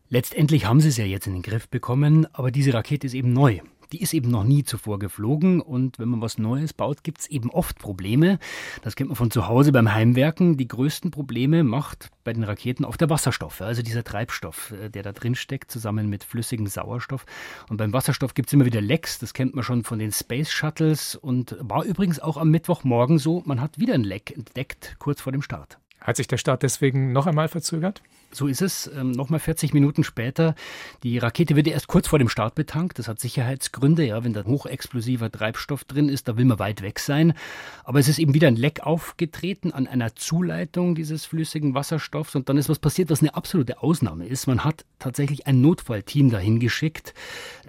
Letztendlich 0.10 0.66
haben 0.66 0.82
sie 0.82 0.90
es 0.90 0.98
ja 0.98 1.06
jetzt 1.06 1.26
in 1.26 1.34
den 1.34 1.42
Griff 1.42 1.70
bekommen, 1.70 2.28
aber 2.34 2.52
diese 2.52 2.74
Rakete 2.74 3.08
ist 3.08 3.14
eben 3.14 3.32
neu 3.32 3.62
die 3.94 4.02
ist 4.02 4.14
eben 4.14 4.32
noch 4.32 4.44
nie 4.44 4.64
zuvor 4.64 4.98
geflogen 4.98 5.62
und 5.62 6.00
wenn 6.00 6.10
man 6.10 6.20
was 6.20 6.40
Neues 6.40 6.74
baut, 6.74 7.04
gibt 7.04 7.22
es 7.22 7.28
eben 7.28 7.52
oft 7.52 7.78
Probleme. 7.78 8.40
Das 8.82 8.96
kennt 8.96 9.10
man 9.10 9.16
von 9.16 9.30
zu 9.30 9.48
Hause 9.48 9.72
beim 9.72 9.94
Heimwerken. 9.94 10.58
Die 10.58 10.68
größten 10.68 11.12
Probleme 11.12 11.64
macht 11.64 12.10
bei 12.24 12.34
den 12.34 12.44
Raketen 12.44 12.86
oft 12.86 13.00
der 13.00 13.12
Wasserstoff, 13.12 13.62
also 13.62 13.84
dieser 13.84 14.04
Treibstoff, 14.04 14.72
äh, 14.72 14.90
der 14.90 15.04
da 15.04 15.12
drin 15.12 15.36
steckt, 15.36 15.70
zusammen 15.70 16.10
mit 16.10 16.24
flüssigem 16.24 16.66
Sauerstoff. 16.66 17.26
Und 17.70 17.78
beim 17.78 17.94
Wasserstoff 17.94 18.34
gibt 18.34 18.50
es 18.50 18.54
immer 18.54 18.66
wieder 18.66 18.82
Lecks, 18.82 19.20
das 19.20 19.34
kennt 19.34 19.54
man 19.54 19.64
schon 19.64 19.84
von 19.84 20.00
den 20.00 20.12
Space 20.12 20.50
Shuttles 20.50 21.16
und 21.16 21.56
war 21.60 21.84
übrigens 21.86 22.20
auch 22.20 22.38
am 22.38 22.50
Mittwochmorgen 22.50 23.20
so, 23.20 23.44
man 23.46 23.62
hat 23.62 23.78
wieder 23.78 23.94
ein 23.94 24.04
Leck 24.04 24.32
entdeckt, 24.36 24.96
kurz 24.98 25.22
vor 25.22 25.32
dem 25.32 25.44
Start. 25.44 25.78
Hat 26.02 26.18
sich 26.18 26.28
der 26.28 26.38
Start 26.38 26.64
deswegen 26.64 27.14
noch 27.14 27.28
einmal 27.28 27.48
verzögert? 27.48 28.02
So 28.34 28.48
ist 28.48 28.62
es. 28.62 28.90
Ähm, 28.96 29.12
Nochmal 29.12 29.40
40 29.40 29.74
Minuten 29.74 30.04
später. 30.04 30.56
Die 31.04 31.18
Rakete 31.20 31.56
wird 31.56 31.68
erst 31.68 31.88
kurz 31.88 32.08
vor 32.08 32.20
dem 32.20 32.30
Start 32.30 32.56
betankt. 32.56 32.98
Das 32.98 33.08
hat 33.08 33.20
Sicherheitsgründe. 33.20 34.06
Ja, 34.06 34.24
wenn 34.24 34.34
da 34.34 34.44
hochexplosiver 34.44 35.32
Treibstoff 35.32 35.84
drin 35.84 36.10
ist, 36.10 36.28
da 36.28 36.36
will 36.36 36.46
man 36.46 36.60
weit 36.60 36.82
weg 36.82 37.00
sein. 37.00 37.34
Aber 37.84 38.00
es 38.00 38.08
ist 38.08 38.18
eben 38.18 38.34
wieder 38.34 38.48
ein 38.48 38.56
Leck 38.56 38.82
aufgetreten 38.82 39.72
an 39.72 39.88
einer 39.88 40.16
Zuleitung 40.16 40.96
dieses 40.96 41.25
flüssigen 41.25 41.75
Wasserstoffs. 41.75 42.36
Und 42.36 42.50
dann 42.50 42.58
ist 42.58 42.70
was 42.70 42.80
passiert, 42.80 43.12
was 43.12 43.22
eine 43.22 43.36
absolute 43.36 43.84
Ausnahme 43.84 44.25
ist. 44.25 44.48
Man 44.48 44.63
hat 44.63 44.84
tatsächlich 44.98 45.46
ein 45.46 45.62
Notfallteam 45.62 46.32
dahin 46.32 46.60
geschickt. 46.60 47.13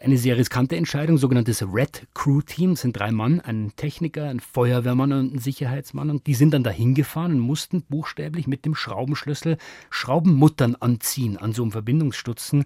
Eine 0.00 0.16
sehr 0.16 0.36
riskante 0.36 0.76
Entscheidung, 0.76 1.18
sogenanntes 1.18 1.62
Red 1.62 2.06
Crew 2.14 2.40
Team. 2.40 2.70
Das 2.70 2.80
sind 2.80 2.96
drei 2.96 3.10
Mann, 3.10 3.40
ein 3.40 3.72
Techniker, 3.76 4.28
ein 4.28 4.40
Feuerwehrmann 4.40 5.12
und 5.12 5.34
ein 5.34 5.38
Sicherheitsmann. 5.38 6.10
Und 6.10 6.26
die 6.26 6.34
sind 6.34 6.54
dann 6.54 6.64
dahin 6.64 6.94
gefahren 6.94 7.32
und 7.32 7.40
mussten 7.40 7.82
buchstäblich 7.82 8.46
mit 8.46 8.64
dem 8.64 8.74
Schraubenschlüssel 8.74 9.58
Schraubenmutter 9.90 10.53
Muttern 10.54 10.76
anziehen 10.76 11.36
an 11.36 11.52
so 11.52 11.62
einem 11.62 11.72
Verbindungsstutzen. 11.72 12.64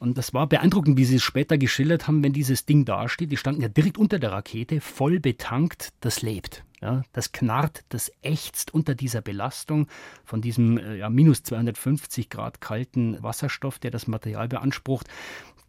Und 0.00 0.16
das 0.16 0.32
war 0.32 0.46
beeindruckend, 0.46 0.96
wie 0.96 1.04
sie 1.04 1.16
es 1.16 1.22
später 1.22 1.58
geschildert 1.58 2.08
haben, 2.08 2.24
wenn 2.24 2.32
dieses 2.32 2.64
Ding 2.64 2.86
dasteht. 2.86 3.30
Die 3.30 3.36
standen 3.36 3.60
ja 3.60 3.68
direkt 3.68 3.98
unter 3.98 4.18
der 4.18 4.32
Rakete, 4.32 4.80
voll 4.80 5.20
betankt, 5.20 5.92
das 6.00 6.22
lebt. 6.22 6.64
Ja, 6.80 7.02
das 7.12 7.32
knarrt, 7.32 7.84
das 7.90 8.10
ächzt 8.22 8.72
unter 8.72 8.94
dieser 8.94 9.20
Belastung 9.20 9.86
von 10.24 10.40
diesem 10.40 10.78
äh, 10.78 10.96
ja, 10.96 11.10
minus 11.10 11.42
250 11.42 12.28
Grad 12.30 12.60
kalten 12.60 13.22
Wasserstoff, 13.22 13.78
der 13.78 13.90
das 13.90 14.06
Material 14.06 14.48
beansprucht 14.48 15.08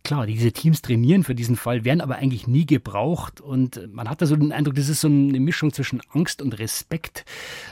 klar, 0.07 0.25
diese 0.25 0.53
Teams 0.53 0.81
trainieren 0.81 1.25
für 1.25 1.35
diesen 1.35 1.57
Fall, 1.57 1.83
werden 1.83 1.99
aber 1.99 2.15
eigentlich 2.15 2.47
nie 2.47 2.65
gebraucht. 2.65 3.41
Und 3.41 3.93
man 3.93 4.09
hat 4.09 4.21
da 4.21 4.25
so 4.25 4.37
den 4.37 4.53
Eindruck, 4.53 4.75
das 4.75 4.87
ist 4.87 5.01
so 5.01 5.09
eine 5.09 5.39
Mischung 5.39 5.73
zwischen 5.73 6.01
Angst 6.13 6.41
und 6.41 6.57
Respekt 6.57 7.25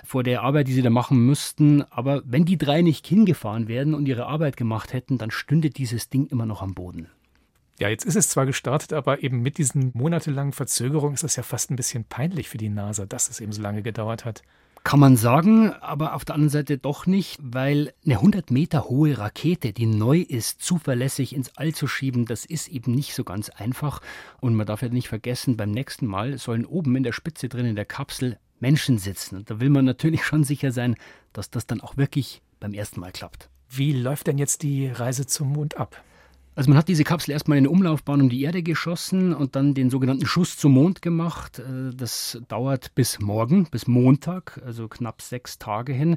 vor 0.05 0.21
der 0.21 0.41
Arbeit, 0.43 0.67
die 0.67 0.73
sie 0.73 0.81
da 0.81 0.89
machen 0.89 1.25
müssten. 1.25 1.83
Aber 1.83 2.21
wenn 2.25 2.43
die 2.43 2.57
drei 2.57 2.81
nicht 2.81 3.07
hingefahren 3.07 3.69
werden 3.69 3.93
und 3.93 4.05
ihre 4.05 4.25
Arbeit 4.25 4.57
gemacht 4.57 4.91
hätten, 4.91 5.17
dann 5.17 5.31
stünde 5.31 5.69
dieses 5.69 6.09
Ding 6.09 6.27
immer 6.27 6.45
noch 6.45 6.61
am 6.61 6.73
Boden. 6.73 7.07
Ja, 7.79 7.87
jetzt 7.87 8.05
ist 8.05 8.17
es 8.17 8.27
zwar 8.27 8.45
gestartet, 8.45 8.91
aber 8.91 9.23
eben 9.23 9.41
mit 9.41 9.57
diesen 9.57 9.91
monatelangen 9.93 10.51
Verzögerungen 10.53 11.13
ist 11.13 11.23
das 11.23 11.37
ja 11.37 11.43
fast 11.43 11.71
ein 11.71 11.77
bisschen 11.77 12.03
peinlich 12.03 12.49
für 12.49 12.57
die 12.57 12.69
NASA, 12.69 13.05
dass 13.05 13.29
es 13.29 13.39
eben 13.39 13.53
so 13.53 13.61
lange 13.61 13.81
gedauert 13.81 14.25
hat. 14.25 14.43
Kann 14.85 14.99
man 14.99 15.17
sagen, 15.17 15.73
aber 15.81 16.13
auf 16.13 16.25
der 16.25 16.35
anderen 16.35 16.51
Seite 16.51 16.77
doch 16.77 17.07
nicht, 17.07 17.39
weil 17.41 17.91
eine 18.05 18.17
100 18.17 18.51
Meter 18.51 18.83
hohe 18.83 19.17
Rakete, 19.17 19.73
die 19.73 19.87
neu 19.87 20.19
ist, 20.19 20.61
zuverlässig 20.61 21.35
ins 21.35 21.57
All 21.57 21.73
zu 21.73 21.87
schieben, 21.87 22.25
das 22.25 22.45
ist 22.45 22.67
eben 22.67 22.93
nicht 22.93 23.15
so 23.15 23.23
ganz 23.23 23.49
einfach. 23.49 23.99
Und 24.41 24.53
man 24.53 24.67
darf 24.67 24.83
ja 24.83 24.89
nicht 24.89 25.07
vergessen, 25.07 25.57
beim 25.57 25.71
nächsten 25.71 26.05
Mal 26.05 26.37
sollen 26.37 26.67
oben 26.67 26.95
in 26.95 27.01
der 27.01 27.13
Spitze 27.13 27.49
drin 27.49 27.65
in 27.65 27.75
der 27.75 27.85
Kapsel 27.85 28.37
Menschen 28.59 28.99
sitzen. 28.99 29.37
Und 29.37 29.49
da 29.49 29.59
will 29.59 29.71
man 29.71 29.85
natürlich 29.85 30.23
schon 30.23 30.43
sicher 30.43 30.71
sein, 30.71 30.95
dass 31.33 31.49
das 31.49 31.65
dann 31.65 31.81
auch 31.81 31.97
wirklich 31.97 32.43
beim 32.59 32.75
ersten 32.75 32.99
Mal 32.99 33.11
klappt. 33.11 33.49
Wie 33.67 33.91
läuft 33.91 34.27
denn 34.27 34.37
jetzt 34.37 34.61
die 34.61 34.85
Reise 34.85 35.25
zum 35.25 35.51
Mond 35.51 35.77
ab? 35.77 35.99
Also 36.57 36.69
man 36.69 36.77
hat 36.77 36.87
diese 36.87 37.03
Kapsel 37.03 37.31
erstmal 37.33 37.57
in 37.57 37.65
eine 37.65 37.69
Umlaufbahn 37.69 38.21
um 38.21 38.29
die 38.29 38.41
Erde 38.43 38.63
geschossen 38.63 39.33
und 39.33 39.57
dann 39.57 39.73
den 39.73 39.89
sogenannten 39.89 40.25
Schuss 40.25 40.57
zum 40.57 40.71
Mond 40.71 41.01
gemacht. 41.01 41.59
Äh, 41.59 41.93
das 41.93 42.41
dauert 42.47 42.95
bis 42.95 43.19
morgen, 43.19 43.65
bis 43.65 43.87
Montag, 43.87 44.61
also 44.65 44.87
knapp 44.87 45.21
sechs 45.21 45.59
Tage 45.59 45.91
hin. 45.91 46.15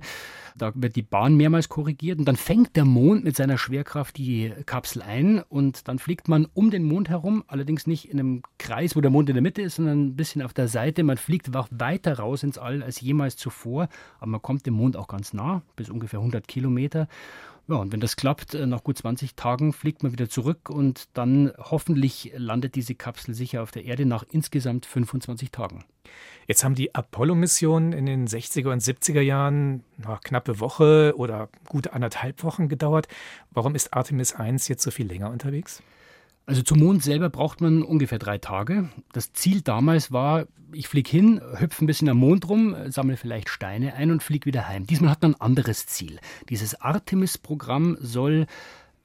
Da 0.57 0.73
wird 0.77 0.95
die 0.95 1.03
Bahn 1.03 1.35
mehrmals 1.35 1.69
korrigiert 1.69 2.21
und 2.21 2.25
dann 2.27 2.37
fängt 2.37 2.77
der 2.77 2.85
Mond 2.85 3.25
mit 3.25 3.35
seiner 3.35 3.59
Schwerkraft 3.59 4.17
die 4.17 4.53
Kapsel 4.65 5.03
ein 5.03 5.43
und 5.49 5.89
dann 5.89 5.99
fliegt 5.99 6.29
man 6.29 6.47
um 6.55 6.71
den 6.71 6.85
Mond 6.85 7.09
herum, 7.09 7.43
allerdings 7.49 7.89
nicht 7.89 8.09
in 8.09 8.21
einem 8.21 8.43
Kreis, 8.59 8.95
wo 8.95 9.01
der 9.01 9.11
Mond 9.11 9.29
in 9.29 9.35
der 9.35 9.43
Mitte 9.43 9.63
ist, 9.63 9.77
sondern 9.77 10.07
ein 10.07 10.17
bisschen 10.17 10.43
auf 10.43 10.55
der 10.55 10.69
Seite. 10.69 11.03
Man 11.03 11.17
fliegt 11.17 11.53
weiter 11.53 12.19
raus 12.19 12.45
ins 12.45 12.59
All 12.59 12.85
als 12.85 13.01
jemals 13.01 13.37
zuvor, 13.37 13.89
aber 14.21 14.31
man 14.31 14.43
kommt 14.43 14.67
dem 14.67 14.75
Mond 14.75 14.97
auch 14.97 15.09
ganz 15.09 15.33
nah, 15.33 15.63
bis 15.75 15.91
ungefähr 15.91 16.21
100 16.21 16.47
Kilometer. 16.47 17.09
Ja, 17.69 17.77
und 17.77 17.93
wenn 17.93 18.01
das 18.01 18.17
klappt, 18.17 18.55
äh, 18.55 18.67
nach 18.67 18.83
gut 18.83 18.97
20 18.97 19.35
Tagen 19.35 19.75
fliegt 19.75 20.03
man 20.03 20.13
wieder 20.13 20.31
zurück 20.31 20.71
und 20.71 21.09
dann 21.13 21.53
hoffentlich 21.59 22.33
landet 22.35 22.75
diese 22.75 22.95
Kapsel 22.95 23.35
sicher 23.35 23.63
auf 23.63 23.71
der 23.71 23.85
Erde 23.85 24.07
nach 24.07 24.25
insgesamt 24.31 24.87
25 24.87 25.51
Tagen. 25.51 25.85
Jetzt 26.47 26.65
haben 26.65 26.75
die 26.75 26.95
Apollo-Missionen 26.95 27.93
in 27.93 28.07
den 28.07 28.27
60er 28.27 28.73
und 28.73 28.83
70er 28.83 29.21
Jahren 29.21 29.85
eine 30.03 30.19
knappe 30.25 30.61
Woche 30.61 31.13
oder 31.19 31.51
gute 31.69 31.93
anderthalb 31.93 32.43
Wochen 32.43 32.71
gedauert. 32.71 33.07
Warum 33.51 33.75
ist 33.75 33.93
Artemis 33.93 34.33
1 34.33 34.69
jetzt 34.69 34.83
so 34.83 34.91
viel 34.91 35.07
länger 35.07 35.31
unterwegs? 35.31 35.83
Also 36.49 36.63
zum 36.63 36.79
Mond 36.79 37.03
selber 37.03 37.29
braucht 37.29 37.61
man 37.61 37.83
ungefähr 37.83 38.19
drei 38.19 38.39
Tage. 38.39 38.89
Das 39.13 39.35
Ziel 39.35 39.61
damals 39.61 40.13
war, 40.13 40.47
ich 40.73 40.89
fliege 40.89 41.11
hin, 41.11 41.43
hüpfe 41.59 41.85
ein 41.85 41.87
bisschen 41.87 42.09
am 42.09 42.17
Mond 42.17 42.49
rum, 42.49 42.75
sammle 42.87 43.19
vielleicht 43.19 43.51
Steine 43.51 43.93
ein 43.93 44.11
und 44.11 44.23
fliege 44.23 44.47
wieder 44.47 44.67
heim. 44.67 44.87
Diesmal 44.87 45.11
hat 45.11 45.21
man 45.21 45.35
ein 45.35 45.41
anderes 45.43 45.85
Ziel. 45.85 46.19
Dieses 46.49 46.81
Artemis-Programm 46.81 47.99
soll 48.01 48.47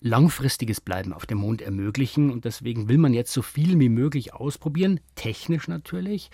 langfristiges 0.04 0.82
Bleiben 0.82 1.14
auf 1.14 1.26
dem 1.26 1.40
Mond 1.40 1.62
ermöglichen. 1.62 2.30
Und 2.30 2.46
deswegen 2.46 2.90
will 2.90 2.98
man 2.98 3.14
jetzt 3.14 3.32
so 3.32 3.42
viel 3.42 3.80
wie 3.80 3.90
möglich 3.90 4.34
ausprobieren, 4.34 5.00
technisch 5.16 5.68
natürlich. 5.68 6.30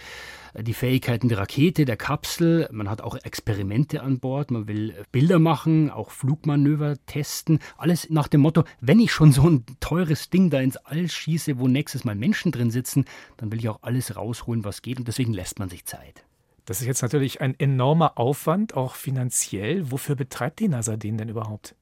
Die 0.60 0.74
Fähigkeiten 0.74 1.30
der 1.30 1.38
Rakete, 1.38 1.86
der 1.86 1.96
Kapsel, 1.96 2.68
man 2.72 2.90
hat 2.90 3.02
auch 3.02 3.16
Experimente 3.16 4.02
an 4.02 4.20
Bord, 4.20 4.50
man 4.50 4.68
will 4.68 4.96
Bilder 5.12 5.40
machen, 5.40 5.92
auch 5.92 6.10
Flugmanöver 6.10 6.98
testen. 7.06 7.60
Alles 7.78 8.10
nach 8.10 8.28
dem 8.28 8.42
Motto, 8.42 8.64
wenn 8.82 9.00
ich 9.00 9.14
schon 9.14 9.32
so 9.32 9.48
ein 9.48 9.64
teures 9.80 10.30
Ding 10.32 10.50
da 10.50 10.60
ins 10.60 10.78
All 10.78 11.08
schieße, 11.08 11.60
wo 11.60 11.68
nächstes 11.68 12.04
Mal 12.04 12.16
Menschen 12.16 12.52
drin 12.52 12.72
sitzen, 12.72 13.06
dann 13.38 13.52
will 13.52 13.60
ich 13.60 13.70
auch 13.70 13.84
alles 13.84 14.16
rausholen, 14.16 14.66
was 14.66 14.82
geht. 14.82 14.98
Und 14.98 15.08
deswegen 15.08 15.34
lässt 15.34 15.60
man 15.60 15.70
sich 15.70 15.86
Zeit. 15.86 16.26
Das 16.66 16.82
ist 16.82 16.88
jetzt 16.88 17.02
natürlich 17.02 17.42
ein 17.42 17.60
enormer 17.60 18.18
Aufwand, 18.18 18.76
auch 18.76 18.96
finanziell. 18.96 19.92
Wofür 19.92 20.16
betreibt 20.16 20.60
die 20.60 20.68
NASA 20.68 20.98
den 20.98 21.18
denn 21.18 21.30
überhaupt? 21.30 21.76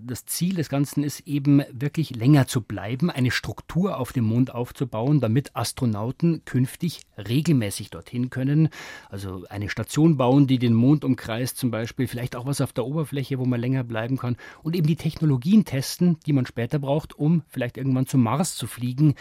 Das 0.00 0.24
Ziel 0.26 0.54
des 0.54 0.68
Ganzen 0.68 1.02
ist 1.02 1.26
eben 1.26 1.60
wirklich 1.72 2.14
länger 2.14 2.46
zu 2.46 2.60
bleiben, 2.60 3.10
eine 3.10 3.32
Struktur 3.32 3.96
auf 3.96 4.12
dem 4.12 4.26
Mond 4.26 4.54
aufzubauen, 4.54 5.20
damit 5.20 5.56
Astronauten 5.56 6.44
künftig 6.44 7.00
regelmäßig 7.16 7.90
dorthin 7.90 8.30
können. 8.30 8.68
Also 9.10 9.44
eine 9.50 9.68
Station 9.68 10.16
bauen, 10.16 10.46
die 10.46 10.60
den 10.60 10.74
Mond 10.74 11.04
umkreist 11.04 11.56
zum 11.56 11.72
Beispiel, 11.72 12.06
vielleicht 12.06 12.36
auch 12.36 12.46
was 12.46 12.60
auf 12.60 12.72
der 12.72 12.86
Oberfläche, 12.86 13.40
wo 13.40 13.44
man 13.44 13.60
länger 13.60 13.82
bleiben 13.82 14.18
kann 14.18 14.36
und 14.62 14.76
eben 14.76 14.86
die 14.86 14.94
Technologien 14.94 15.64
testen, 15.64 16.16
die 16.26 16.32
man 16.32 16.46
später 16.46 16.78
braucht, 16.78 17.18
um 17.18 17.42
vielleicht 17.48 17.76
irgendwann 17.76 18.06
zum 18.06 18.22
Mars 18.22 18.54
zu 18.54 18.68
fliegen. 18.68 19.16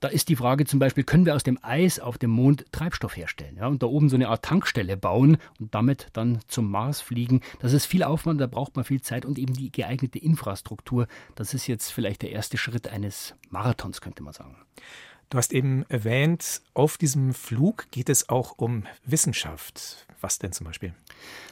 Da 0.00 0.08
ist 0.08 0.28
die 0.28 0.36
Frage 0.36 0.64
zum 0.64 0.78
Beispiel, 0.78 1.04
können 1.04 1.26
wir 1.26 1.34
aus 1.34 1.42
dem 1.42 1.58
Eis 1.62 1.98
auf 1.98 2.18
dem 2.18 2.30
Mond 2.30 2.66
Treibstoff 2.72 3.16
herstellen 3.16 3.56
ja, 3.56 3.66
und 3.66 3.82
da 3.82 3.86
oben 3.86 4.08
so 4.08 4.16
eine 4.16 4.28
Art 4.28 4.44
Tankstelle 4.44 4.96
bauen 4.96 5.38
und 5.58 5.74
damit 5.74 6.08
dann 6.12 6.40
zum 6.46 6.70
Mars 6.70 7.00
fliegen. 7.00 7.40
Das 7.58 7.72
ist 7.72 7.86
viel 7.86 8.02
Aufwand, 8.04 8.40
da 8.40 8.46
braucht 8.46 8.76
man 8.76 8.84
viel 8.84 9.00
Zeit 9.00 9.24
und 9.24 9.38
eben 9.38 9.54
die 9.54 9.72
geeignete 9.72 10.18
Infrastruktur. 10.18 11.08
Das 11.34 11.52
ist 11.52 11.66
jetzt 11.66 11.90
vielleicht 11.90 12.22
der 12.22 12.30
erste 12.30 12.58
Schritt 12.58 12.88
eines 12.88 13.34
Marathons, 13.50 14.00
könnte 14.00 14.22
man 14.22 14.32
sagen. 14.32 14.56
Du 15.30 15.36
hast 15.36 15.52
eben 15.52 15.84
erwähnt, 15.90 16.62
auf 16.72 16.96
diesem 16.96 17.34
Flug 17.34 17.90
geht 17.90 18.08
es 18.08 18.30
auch 18.30 18.54
um 18.56 18.84
Wissenschaft. 19.04 20.06
Was 20.22 20.38
denn 20.38 20.52
zum 20.52 20.66
Beispiel? 20.66 20.94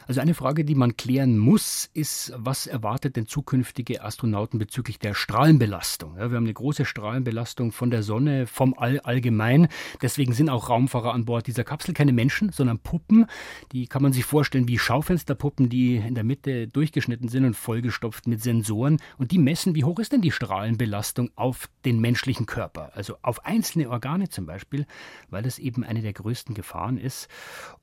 Also 0.07 0.21
eine 0.21 0.33
Frage, 0.33 0.63
die 0.63 0.75
man 0.75 0.95
klären 0.95 1.37
muss, 1.37 1.89
ist, 1.93 2.33
was 2.35 2.65
erwartet 2.65 3.17
denn 3.17 3.27
zukünftige 3.27 4.03
Astronauten 4.03 4.57
bezüglich 4.57 4.99
der 4.99 5.13
Strahlenbelastung? 5.13 6.15
Ja, 6.17 6.31
wir 6.31 6.37
haben 6.37 6.45
eine 6.45 6.53
große 6.53 6.85
Strahlenbelastung 6.85 7.73
von 7.73 7.91
der 7.91 8.03
Sonne, 8.03 8.47
vom 8.47 8.73
All 8.77 9.01
allgemein. 9.01 9.67
Deswegen 10.01 10.33
sind 10.33 10.49
auch 10.49 10.69
Raumfahrer 10.69 11.13
an 11.13 11.25
Bord 11.25 11.47
dieser 11.47 11.65
Kapsel 11.65 11.93
keine 11.93 12.13
Menschen, 12.13 12.51
sondern 12.53 12.79
Puppen. 12.79 13.25
Die 13.73 13.87
kann 13.87 14.01
man 14.01 14.13
sich 14.13 14.23
vorstellen 14.23 14.69
wie 14.69 14.79
Schaufensterpuppen, 14.79 15.67
die 15.67 15.97
in 15.97 16.15
der 16.15 16.23
Mitte 16.23 16.67
durchgeschnitten 16.67 17.27
sind 17.27 17.43
und 17.43 17.55
vollgestopft 17.55 18.27
mit 18.27 18.41
Sensoren. 18.41 18.97
Und 19.17 19.31
die 19.31 19.39
messen, 19.39 19.75
wie 19.75 19.83
hoch 19.83 19.99
ist 19.99 20.13
denn 20.13 20.21
die 20.21 20.31
Strahlenbelastung 20.31 21.31
auf 21.35 21.69
den 21.83 21.99
menschlichen 21.99 22.45
Körper? 22.45 22.91
Also 22.95 23.17
auf 23.21 23.45
einzelne 23.67 23.89
Organe 23.89 24.29
zum 24.29 24.45
Beispiel, 24.45 24.85
weil 25.29 25.43
das 25.43 25.59
eben 25.59 25.83
eine 25.83 26.01
der 26.01 26.13
größten 26.13 26.55
Gefahren 26.55 26.97
ist. 26.97 27.27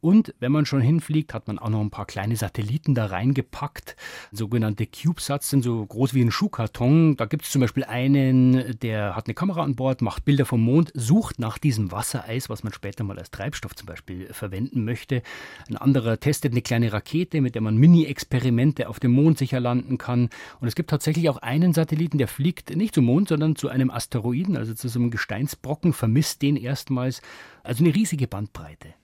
Und 0.00 0.34
wenn 0.40 0.50
man 0.50 0.64
schon 0.64 0.80
hinfliegt, 0.80 1.34
hat 1.34 1.46
man 1.46 1.58
auch 1.58 1.68
noch 1.68 1.80
ein 1.80 1.90
paar 1.90 2.06
kleine 2.06 2.36
Satelliten 2.36 2.94
da 2.94 3.06
reingepackt. 3.06 3.96
Sogenannte 4.32 4.86
CubeSats 4.86 5.50
sind 5.50 5.62
so 5.62 5.84
groß 5.84 6.14
wie 6.14 6.22
ein 6.22 6.30
Schuhkarton. 6.30 7.16
Da 7.16 7.26
gibt 7.26 7.44
es 7.44 7.50
zum 7.50 7.60
Beispiel 7.60 7.84
einen, 7.84 8.78
der 8.80 9.14
hat 9.14 9.26
eine 9.26 9.34
Kamera 9.34 9.62
an 9.62 9.76
Bord, 9.76 10.00
macht 10.00 10.24
Bilder 10.24 10.46
vom 10.46 10.62
Mond, 10.62 10.90
sucht 10.94 11.38
nach 11.38 11.58
diesem 11.58 11.92
Wassereis, 11.92 12.48
was 12.48 12.64
man 12.64 12.72
später 12.72 13.04
mal 13.04 13.18
als 13.18 13.30
Treibstoff 13.30 13.76
zum 13.76 13.86
Beispiel 13.86 14.32
verwenden 14.32 14.84
möchte. 14.84 15.22
Ein 15.68 15.76
anderer 15.76 16.18
testet 16.18 16.52
eine 16.52 16.62
kleine 16.62 16.94
Rakete, 16.94 17.42
mit 17.42 17.54
der 17.54 17.62
man 17.62 17.76
Mini-Experimente 17.76 18.88
auf 18.88 19.00
dem 19.00 19.12
Mond 19.12 19.36
sicher 19.36 19.60
landen 19.60 19.98
kann. 19.98 20.30
Und 20.60 20.68
es 20.68 20.74
gibt 20.74 20.88
tatsächlich 20.88 21.28
auch 21.28 21.38
einen 21.38 21.74
Satelliten, 21.74 22.16
der 22.16 22.28
fliegt 22.28 22.74
nicht 22.74 22.94
zum 22.94 23.04
Mond, 23.04 23.28
sondern 23.28 23.54
zu 23.54 23.68
einem 23.68 23.90
Asteroiden, 23.90 24.56
also 24.56 24.72
zu 24.72 24.88
so 24.88 24.98
einem 24.98 25.10
Gesteinsbrocken, 25.10 25.74
vermisst 25.83 26.43
den 26.43 26.57
erstmals. 26.57 27.23
Also 27.62 27.85
eine 27.85 27.95
riesige 27.95 28.28
Bandbreite. 28.28 28.95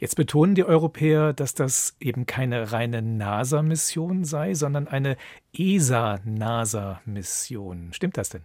Jetzt 0.00 0.16
betonen 0.16 0.54
die 0.54 0.64
Europäer, 0.64 1.32
dass 1.32 1.54
das 1.54 1.96
eben 2.00 2.26
keine 2.26 2.72
reine 2.72 3.00
NASA-Mission 3.02 4.24
sei, 4.24 4.54
sondern 4.54 4.88
eine 4.88 5.16
ESA-NASA-Mission. 5.52 7.92
Stimmt 7.92 8.16
das 8.16 8.30
denn? 8.30 8.42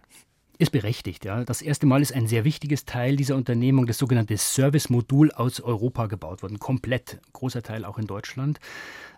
Ist 0.60 0.72
berechtigt, 0.72 1.24
ja. 1.24 1.44
Das 1.44 1.62
erste 1.62 1.86
Mal 1.86 2.02
ist 2.02 2.12
ein 2.12 2.26
sehr 2.26 2.44
wichtiges 2.44 2.84
Teil 2.84 3.14
dieser 3.14 3.36
Unternehmung, 3.36 3.86
das 3.86 3.98
sogenannte 3.98 4.36
Service-Modul 4.36 5.30
aus 5.30 5.60
Europa 5.60 6.06
gebaut 6.06 6.42
worden. 6.42 6.58
Komplett. 6.58 7.20
Großer 7.32 7.62
Teil 7.62 7.84
auch 7.84 7.96
in 7.96 8.08
Deutschland. 8.08 8.58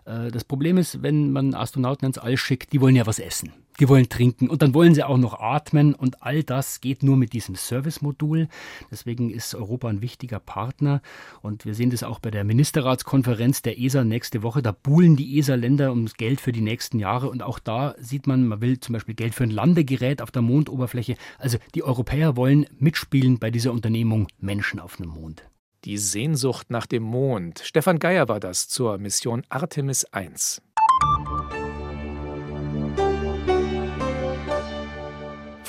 Äh, 0.05 0.29
das 0.29 0.43
Problem 0.43 0.77
ist, 0.77 1.01
wenn 1.01 1.31
man 1.31 1.55
Astronauten 1.55 2.05
ins 2.05 2.19
All 2.19 2.37
schickt, 2.37 2.73
die 2.73 2.81
wollen 2.81 2.95
ja 2.95 3.07
was 3.07 3.17
essen. 3.17 3.53
Die 3.81 3.89
wollen 3.89 4.09
trinken 4.09 4.47
und 4.47 4.61
dann 4.61 4.75
wollen 4.75 4.93
sie 4.93 5.03
auch 5.03 5.17
noch 5.17 5.39
atmen 5.39 5.95
und 5.95 6.21
all 6.21 6.43
das 6.43 6.81
geht 6.81 7.01
nur 7.01 7.17
mit 7.17 7.33
diesem 7.33 7.55
Service-Modul. 7.55 8.47
Deswegen 8.91 9.31
ist 9.31 9.55
Europa 9.55 9.87
ein 9.87 10.03
wichtiger 10.03 10.39
Partner 10.39 11.01
und 11.41 11.65
wir 11.65 11.73
sehen 11.73 11.89
das 11.89 12.03
auch 12.03 12.19
bei 12.19 12.29
der 12.29 12.43
Ministerratskonferenz 12.43 13.63
der 13.63 13.79
ESA 13.79 14.03
nächste 14.03 14.43
Woche. 14.43 14.61
Da 14.61 14.71
buhlen 14.71 15.15
die 15.15 15.39
ESA-Länder 15.39 15.89
ums 15.89 16.13
Geld 16.13 16.41
für 16.41 16.51
die 16.51 16.61
nächsten 16.61 16.99
Jahre 16.99 17.27
und 17.31 17.41
auch 17.41 17.57
da 17.57 17.95
sieht 17.97 18.27
man, 18.27 18.47
man 18.47 18.61
will 18.61 18.79
zum 18.79 18.93
Beispiel 18.93 19.15
Geld 19.15 19.33
für 19.33 19.45
ein 19.45 19.49
Landegerät 19.49 20.21
auf 20.21 20.29
der 20.29 20.43
Mondoberfläche. 20.43 21.15
Also 21.39 21.57
die 21.73 21.81
Europäer 21.81 22.35
wollen 22.35 22.67
mitspielen 22.77 23.39
bei 23.39 23.49
dieser 23.49 23.71
Unternehmung 23.71 24.27
Menschen 24.37 24.79
auf 24.79 24.97
dem 24.97 25.07
Mond. 25.07 25.43
Die 25.85 25.97
Sehnsucht 25.97 26.69
nach 26.69 26.85
dem 26.85 27.01
Mond. 27.01 27.63
Stefan 27.65 27.97
Geier 27.97 28.29
war 28.29 28.39
das 28.39 28.67
zur 28.67 28.99
Mission 28.99 29.41
Artemis 29.49 30.05
1. 30.05 30.61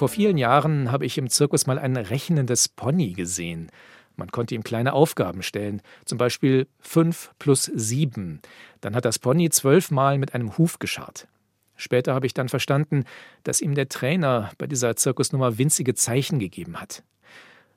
Vor 0.03 0.09
vielen 0.09 0.37
Jahren 0.37 0.91
habe 0.91 1.07
ich 1.07 1.17
im 1.17 1.31
Zirkus 1.31 1.69
mal 1.69 1.79
ein 1.79 1.97
rechnendes 1.97 2.69
Pony 2.69 3.13
gesehen. 3.13 3.71
Man 4.17 4.33
konnte 4.33 4.57
ihm 4.57 4.65
kleine 4.65 4.95
Aufgaben 4.95 5.45
stellen, 5.45 5.81
zum 6.07 6.19
Beispiel 6.19 6.67
5 6.81 7.31
plus 7.39 7.71
7. 7.73 8.41
Dann 8.81 8.97
hat 8.97 9.05
das 9.05 9.21
Pony 9.21 9.49
zwölfmal 9.51 10.19
mit 10.19 10.35
einem 10.35 10.59
Huf 10.59 10.81
gescharrt. 10.81 11.29
Später 11.77 12.15
habe 12.15 12.27
ich 12.27 12.35
dann 12.35 12.49
verstanden, 12.49 13.05
dass 13.45 13.61
ihm 13.61 13.77
der 13.77 13.89
Trainer 13.89 14.51
bei 14.59 14.67
dieser 14.67 14.97
Zirkusnummer 14.97 15.57
winzige 15.59 15.95
Zeichen 15.95 16.41
gegeben 16.41 16.81
hat. 16.81 17.05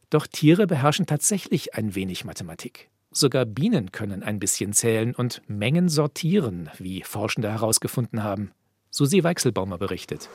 Doch 0.09 0.25
Tiere 0.25 0.65
beherrschen 0.65 1.05
tatsächlich 1.05 1.75
ein 1.75 1.93
wenig 1.93 2.25
Mathematik. 2.25 2.89
Sogar 3.11 3.45
Bienen 3.45 3.91
können 3.91 4.23
ein 4.23 4.39
bisschen 4.39 4.73
zählen 4.73 5.13
und 5.13 5.43
Mengen 5.47 5.89
sortieren, 5.89 6.71
wie 6.79 7.03
Forschende 7.03 7.51
herausgefunden 7.51 8.23
haben. 8.23 8.49
Susi 8.89 9.23
Weichselbaumer 9.23 9.77
berichtet. 9.77 10.27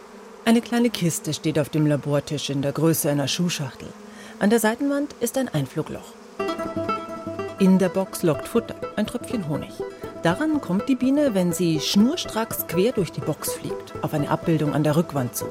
Eine 0.50 0.62
kleine 0.62 0.90
Kiste 0.90 1.32
steht 1.32 1.60
auf 1.60 1.68
dem 1.68 1.86
Labortisch 1.86 2.50
in 2.50 2.60
der 2.60 2.72
Größe 2.72 3.08
einer 3.08 3.28
Schuhschachtel. 3.28 3.86
An 4.40 4.50
der 4.50 4.58
Seitenwand 4.58 5.14
ist 5.20 5.38
ein 5.38 5.48
Einflugloch. 5.48 6.12
In 7.60 7.78
der 7.78 7.88
Box 7.88 8.24
lockt 8.24 8.48
Futter, 8.48 8.74
ein 8.96 9.06
Tröpfchen 9.06 9.48
Honig. 9.48 9.70
Daran 10.24 10.60
kommt 10.60 10.88
die 10.88 10.96
Biene, 10.96 11.36
wenn 11.36 11.52
sie 11.52 11.78
schnurstracks 11.78 12.66
quer 12.66 12.90
durch 12.90 13.12
die 13.12 13.20
Box 13.20 13.52
fliegt, 13.52 13.94
auf 14.02 14.12
eine 14.12 14.28
Abbildung 14.28 14.74
an 14.74 14.82
der 14.82 14.96
Rückwand 14.96 15.36
zu. 15.36 15.44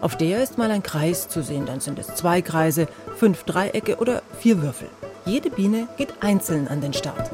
Auf 0.00 0.16
der 0.16 0.40
ist 0.44 0.58
mal 0.58 0.70
ein 0.70 0.84
Kreis 0.84 1.28
zu 1.28 1.42
sehen, 1.42 1.66
dann 1.66 1.80
sind 1.80 1.98
es 1.98 2.14
zwei 2.14 2.40
Kreise, 2.40 2.86
fünf 3.16 3.42
Dreiecke 3.42 3.96
oder 3.96 4.22
vier 4.38 4.62
Würfel. 4.62 4.86
Jede 5.24 5.50
Biene 5.50 5.88
geht 5.96 6.14
einzeln 6.20 6.68
an 6.68 6.80
den 6.80 6.92
Start. 6.92 7.32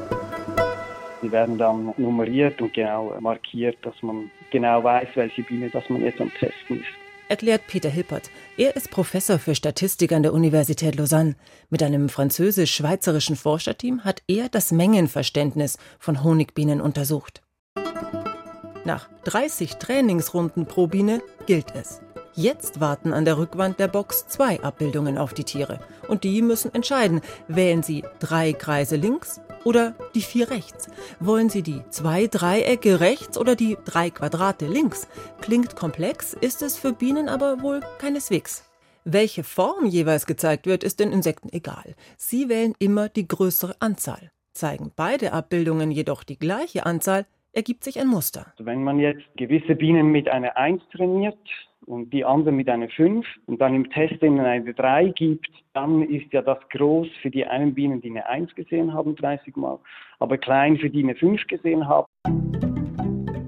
Die 1.21 1.31
werden 1.31 1.59
dann 1.59 1.93
nummeriert 1.95 2.59
und 2.59 2.73
genau 2.73 3.15
markiert, 3.19 3.77
dass 3.83 3.93
man 4.01 4.31
genau 4.49 4.83
weiß, 4.83 5.09
welche 5.13 5.43
Biene 5.43 5.69
das 5.69 5.87
man 5.91 6.01
jetzt 6.01 6.19
am 6.19 6.31
Testen 6.39 6.79
ist. 6.79 7.02
Erklärt 7.33 7.65
Peter 7.65 7.89
Hippert. 7.89 8.29
Er 8.57 8.75
ist 8.75 8.91
Professor 8.91 9.39
für 9.39 9.55
Statistik 9.55 10.11
an 10.11 10.21
der 10.21 10.33
Universität 10.33 10.95
Lausanne. 10.97 11.35
Mit 11.71 11.81
einem 11.81 12.07
französisch-schweizerischen 12.07 13.35
Forscherteam 13.35 14.03
hat 14.03 14.21
er 14.27 14.49
das 14.49 14.71
Mengenverständnis 14.71 15.79
von 15.97 16.23
Honigbienen 16.23 16.79
untersucht. 16.79 17.41
Nach 18.85 19.09
30 19.23 19.77
Trainingsrunden 19.77 20.67
pro 20.67 20.85
Biene 20.85 21.23
gilt 21.47 21.73
es. 21.73 22.01
Jetzt 22.35 22.79
warten 22.79 23.13
an 23.13 23.25
der 23.25 23.39
Rückwand 23.39 23.79
der 23.79 23.87
Box 23.87 24.27
zwei 24.27 24.61
Abbildungen 24.61 25.17
auf 25.17 25.33
die 25.33 25.43
Tiere. 25.43 25.79
Und 26.07 26.23
die 26.23 26.43
müssen 26.43 26.71
entscheiden, 26.75 27.21
wählen 27.47 27.81
sie 27.81 28.03
drei 28.19 28.53
Kreise 28.53 28.95
links 28.95 29.41
oder 29.63 29.95
die 30.15 30.21
vier 30.21 30.49
rechts. 30.49 30.89
Wollen 31.19 31.49
sie 31.49 31.63
die 31.63 31.81
zwei 31.89 32.27
Dreiecke 32.27 32.99
rechts 32.99 33.37
oder 33.37 33.55
die 33.55 33.77
drei 33.85 34.09
Quadrate 34.09 34.67
links? 34.67 35.07
Klingt 35.41 35.75
komplex, 35.75 36.33
ist 36.33 36.61
es 36.61 36.77
für 36.77 36.93
Bienen 36.93 37.29
aber 37.29 37.61
wohl 37.61 37.81
keineswegs. 37.99 38.69
Welche 39.05 39.43
Form 39.43 39.85
jeweils 39.85 40.25
gezeigt 40.25 40.65
wird, 40.65 40.83
ist 40.83 40.99
den 40.99 41.11
Insekten 41.11 41.49
egal. 41.51 41.95
Sie 42.15 42.47
wählen 42.47 42.73
immer 42.79 43.09
die 43.09 43.27
größere 43.27 43.75
Anzahl. 43.79 44.31
Zeigen 44.53 44.91
beide 44.95 45.33
Abbildungen 45.33 45.91
jedoch 45.91 46.23
die 46.23 46.39
gleiche 46.39 46.85
Anzahl, 46.85 47.25
ergibt 47.51 47.83
sich 47.83 47.99
ein 47.99 48.07
Muster. 48.07 48.53
Wenn 48.59 48.83
man 48.83 48.99
jetzt 48.99 49.25
gewisse 49.35 49.75
Bienen 49.75 50.07
mit 50.07 50.27
einer 50.27 50.57
1 50.57 50.81
trainiert, 50.91 51.37
und 51.85 52.11
die 52.11 52.25
andere 52.25 52.51
mit 52.51 52.69
einer 52.69 52.89
5 52.89 53.25
und 53.45 53.61
dann 53.61 53.75
im 53.75 53.89
Test 53.89 54.21
ihnen 54.21 54.39
eine 54.39 54.73
3 54.73 55.09
gibt, 55.09 55.49
dann 55.73 56.01
ist 56.03 56.31
ja 56.31 56.41
das 56.41 56.57
groß 56.69 57.07
für 57.21 57.29
die 57.29 57.45
einen 57.45 57.73
Bienen, 57.73 58.01
die 58.01 58.09
eine 58.09 58.27
1 58.27 58.55
gesehen 58.55 58.93
haben, 58.93 59.15
30 59.15 59.55
Mal, 59.55 59.79
aber 60.19 60.37
klein 60.37 60.77
für 60.77 60.89
die 60.89 61.03
eine 61.03 61.15
5 61.15 61.47
gesehen 61.47 61.87
haben. 61.87 62.07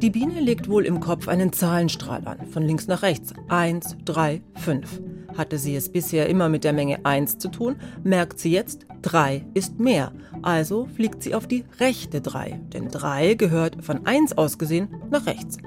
Die 0.02 0.10
Biene 0.10 0.40
legt 0.40 0.70
wohl 0.70 0.86
im 0.86 1.00
Kopf 1.00 1.28
einen 1.28 1.54
Zahlenstrahl 1.54 2.28
an, 2.28 2.46
von 2.48 2.64
links 2.64 2.88
nach 2.88 3.02
rechts. 3.02 3.34
1, 3.48 3.98
3, 4.06 4.42
5. 4.56 5.02
Hatte 5.38 5.58
sie 5.58 5.76
es 5.76 5.92
bisher 5.92 6.30
immer 6.30 6.50
mit 6.50 6.64
der 6.64 6.74
Menge 6.74 7.06
1 7.06 7.40
zu 7.40 7.50
tun, 7.50 7.78
merkt 8.04 8.38
sie 8.40 8.52
jetzt, 8.52 8.86
3 9.02 9.46
ist 9.54 9.80
mehr. 9.80 10.12
Also 10.44 10.86
fliegt 10.86 11.24
sie 11.24 11.34
auf 11.34 11.48
die 11.48 11.64
rechte 11.80 12.22
3, 12.22 12.60
denn 12.74 12.90
3 12.90 13.34
gehört 13.36 13.84
von 13.84 14.06
1 14.06 14.38
aus 14.38 14.60
gesehen 14.60 14.90
nach 15.10 15.26
rechts. 15.26 15.58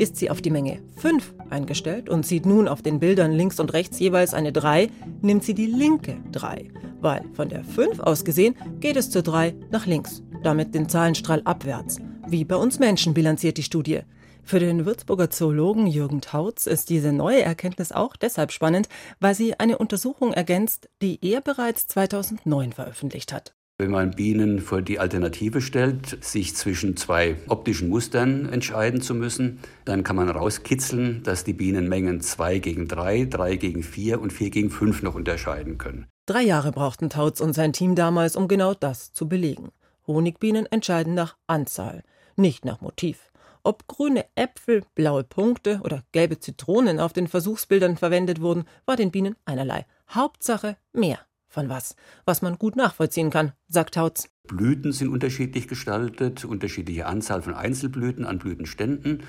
Ist 0.00 0.16
sie 0.16 0.30
auf 0.30 0.40
die 0.40 0.48
Menge 0.48 0.80
5 0.96 1.34
eingestellt 1.50 2.08
und 2.08 2.24
sieht 2.24 2.46
nun 2.46 2.68
auf 2.68 2.80
den 2.80 3.00
Bildern 3.00 3.32
links 3.32 3.60
und 3.60 3.74
rechts 3.74 3.98
jeweils 3.98 4.32
eine 4.32 4.50
3, 4.50 4.88
nimmt 5.20 5.44
sie 5.44 5.52
die 5.52 5.66
linke 5.66 6.16
3, 6.32 6.70
weil 7.02 7.22
von 7.34 7.50
der 7.50 7.62
5 7.64 8.00
aus 8.00 8.24
gesehen 8.24 8.56
geht 8.80 8.96
es 8.96 9.10
zur 9.10 9.20
3 9.20 9.54
nach 9.70 9.84
links, 9.84 10.22
damit 10.42 10.74
den 10.74 10.88
Zahlenstrahl 10.88 11.42
abwärts. 11.44 11.98
Wie 12.26 12.46
bei 12.46 12.56
uns 12.56 12.78
Menschen 12.78 13.12
bilanziert 13.12 13.58
die 13.58 13.62
Studie. 13.62 14.00
Für 14.42 14.58
den 14.58 14.86
Würzburger 14.86 15.28
Zoologen 15.28 15.86
Jürgen 15.86 16.22
Tautz 16.22 16.66
ist 16.66 16.88
diese 16.88 17.12
neue 17.12 17.42
Erkenntnis 17.42 17.92
auch 17.92 18.16
deshalb 18.16 18.52
spannend, 18.52 18.88
weil 19.20 19.34
sie 19.34 19.60
eine 19.60 19.76
Untersuchung 19.76 20.32
ergänzt, 20.32 20.88
die 21.02 21.18
er 21.20 21.42
bereits 21.42 21.88
2009 21.88 22.72
veröffentlicht 22.72 23.34
hat. 23.34 23.54
Wenn 23.80 23.92
man 23.92 24.10
Bienen 24.10 24.58
vor 24.60 24.82
die 24.82 24.98
Alternative 24.98 25.62
stellt, 25.62 26.22
sich 26.22 26.54
zwischen 26.54 26.98
zwei 26.98 27.36
optischen 27.48 27.88
Mustern 27.88 28.46
entscheiden 28.52 29.00
zu 29.00 29.14
müssen, 29.14 29.60
dann 29.86 30.04
kann 30.04 30.16
man 30.16 30.28
rauskitzeln, 30.28 31.22
dass 31.22 31.44
die 31.44 31.54
Bienenmengen 31.54 32.20
2 32.20 32.58
gegen 32.58 32.88
3, 32.88 33.24
3 33.24 33.56
gegen 33.56 33.82
4 33.82 34.20
und 34.20 34.34
4 34.34 34.50
gegen 34.50 34.68
5 34.68 35.00
noch 35.00 35.14
unterscheiden 35.14 35.78
können. 35.78 36.08
Drei 36.26 36.42
Jahre 36.42 36.72
brauchten 36.72 37.08
Tautz 37.08 37.40
und 37.40 37.54
sein 37.54 37.72
Team 37.72 37.94
damals, 37.94 38.36
um 38.36 38.48
genau 38.48 38.74
das 38.74 39.14
zu 39.14 39.30
belegen. 39.30 39.70
Honigbienen 40.06 40.66
entscheiden 40.66 41.14
nach 41.14 41.38
Anzahl 41.46 42.02
nicht 42.36 42.66
nach 42.66 42.82
Motiv. 42.82 43.32
Ob 43.62 43.88
grüne 43.88 44.26
Äpfel, 44.34 44.82
blaue 44.94 45.24
Punkte 45.24 45.80
oder 45.84 46.02
gelbe 46.12 46.38
Zitronen 46.38 47.00
auf 47.00 47.14
den 47.14 47.28
Versuchsbildern 47.28 47.96
verwendet 47.96 48.42
wurden, 48.42 48.64
war 48.84 48.96
den 48.96 49.10
Bienen 49.10 49.36
einerlei. 49.46 49.86
Hauptsache 50.10 50.76
mehr. 50.92 51.20
Von 51.52 51.68
was? 51.68 51.96
Was 52.26 52.42
man 52.42 52.58
gut 52.58 52.76
nachvollziehen 52.76 53.30
kann, 53.30 53.50
sagt 53.66 53.96
Hautz. 53.96 54.28
Blüten 54.46 54.92
sind 54.92 55.08
unterschiedlich 55.08 55.66
gestaltet, 55.66 56.44
unterschiedliche 56.44 57.06
Anzahl 57.06 57.42
von 57.42 57.54
Einzelblüten 57.54 58.24
an 58.24 58.38
Blütenständen. 58.38 59.24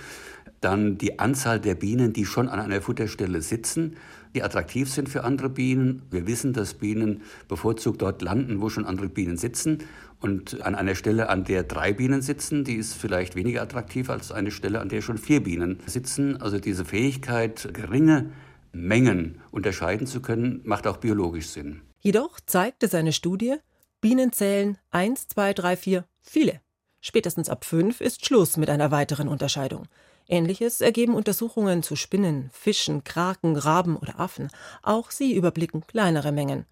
Dann 0.61 0.99
die 0.99 1.17
Anzahl 1.17 1.59
der 1.59 1.73
Bienen, 1.73 2.13
die 2.13 2.25
schon 2.25 2.47
an 2.47 2.59
einer 2.59 2.79
Futterstelle 2.79 3.41
sitzen, 3.41 3.95
die 4.35 4.43
attraktiv 4.43 4.87
sind 4.87 5.09
für 5.09 5.23
andere 5.23 5.49
Bienen. 5.49 6.03
Wir 6.11 6.27
wissen, 6.27 6.53
dass 6.53 6.75
Bienen 6.75 7.23
bevorzugt 7.47 8.03
dort 8.03 8.21
landen, 8.21 8.61
wo 8.61 8.69
schon 8.69 8.85
andere 8.85 9.09
Bienen 9.09 9.37
sitzen. 9.37 9.79
Und 10.19 10.61
an 10.61 10.75
einer 10.75 10.93
Stelle, 10.93 11.27
an 11.27 11.43
der 11.43 11.63
drei 11.63 11.91
Bienen 11.91 12.21
sitzen, 12.21 12.63
die 12.63 12.75
ist 12.75 12.93
vielleicht 12.93 13.35
weniger 13.35 13.63
attraktiv 13.63 14.11
als 14.11 14.31
eine 14.31 14.51
Stelle, 14.51 14.79
an 14.79 14.89
der 14.89 15.01
schon 15.01 15.17
vier 15.17 15.41
Bienen 15.41 15.79
sitzen. 15.87 16.39
Also 16.39 16.59
diese 16.59 16.85
Fähigkeit, 16.85 17.69
geringe 17.73 18.29
Mengen 18.73 19.41
unterscheiden 19.49 20.05
zu 20.05 20.21
können, 20.21 20.61
macht 20.63 20.85
auch 20.85 20.97
biologisch 20.97 21.47
Sinn. 21.47 21.81
Jedoch 22.01 22.39
zeigte 22.45 22.87
seine 22.87 23.13
Studie, 23.13 23.57
Bienen 24.01 24.33
zählen 24.33 24.79
1, 24.89 25.27
2, 25.27 25.53
3, 25.53 25.77
4, 25.77 26.05
viele. 26.19 26.59
Spätestens 26.99 27.47
ab 27.47 27.63
5 27.63 28.01
ist 28.01 28.25
Schluss 28.25 28.57
mit 28.57 28.69
einer 28.71 28.89
weiteren 28.89 29.27
Unterscheidung. 29.27 29.87
Ähnliches 30.27 30.81
ergeben 30.81 31.13
Untersuchungen 31.13 31.83
zu 31.83 31.95
Spinnen, 31.95 32.49
Fischen, 32.53 33.03
Kraken, 33.03 33.55
Raben 33.55 33.97
oder 33.97 34.19
Affen. 34.19 34.49
Auch 34.81 35.11
sie 35.11 35.35
überblicken 35.35 35.85
kleinere 35.85 36.31
Mengen. 36.31 36.65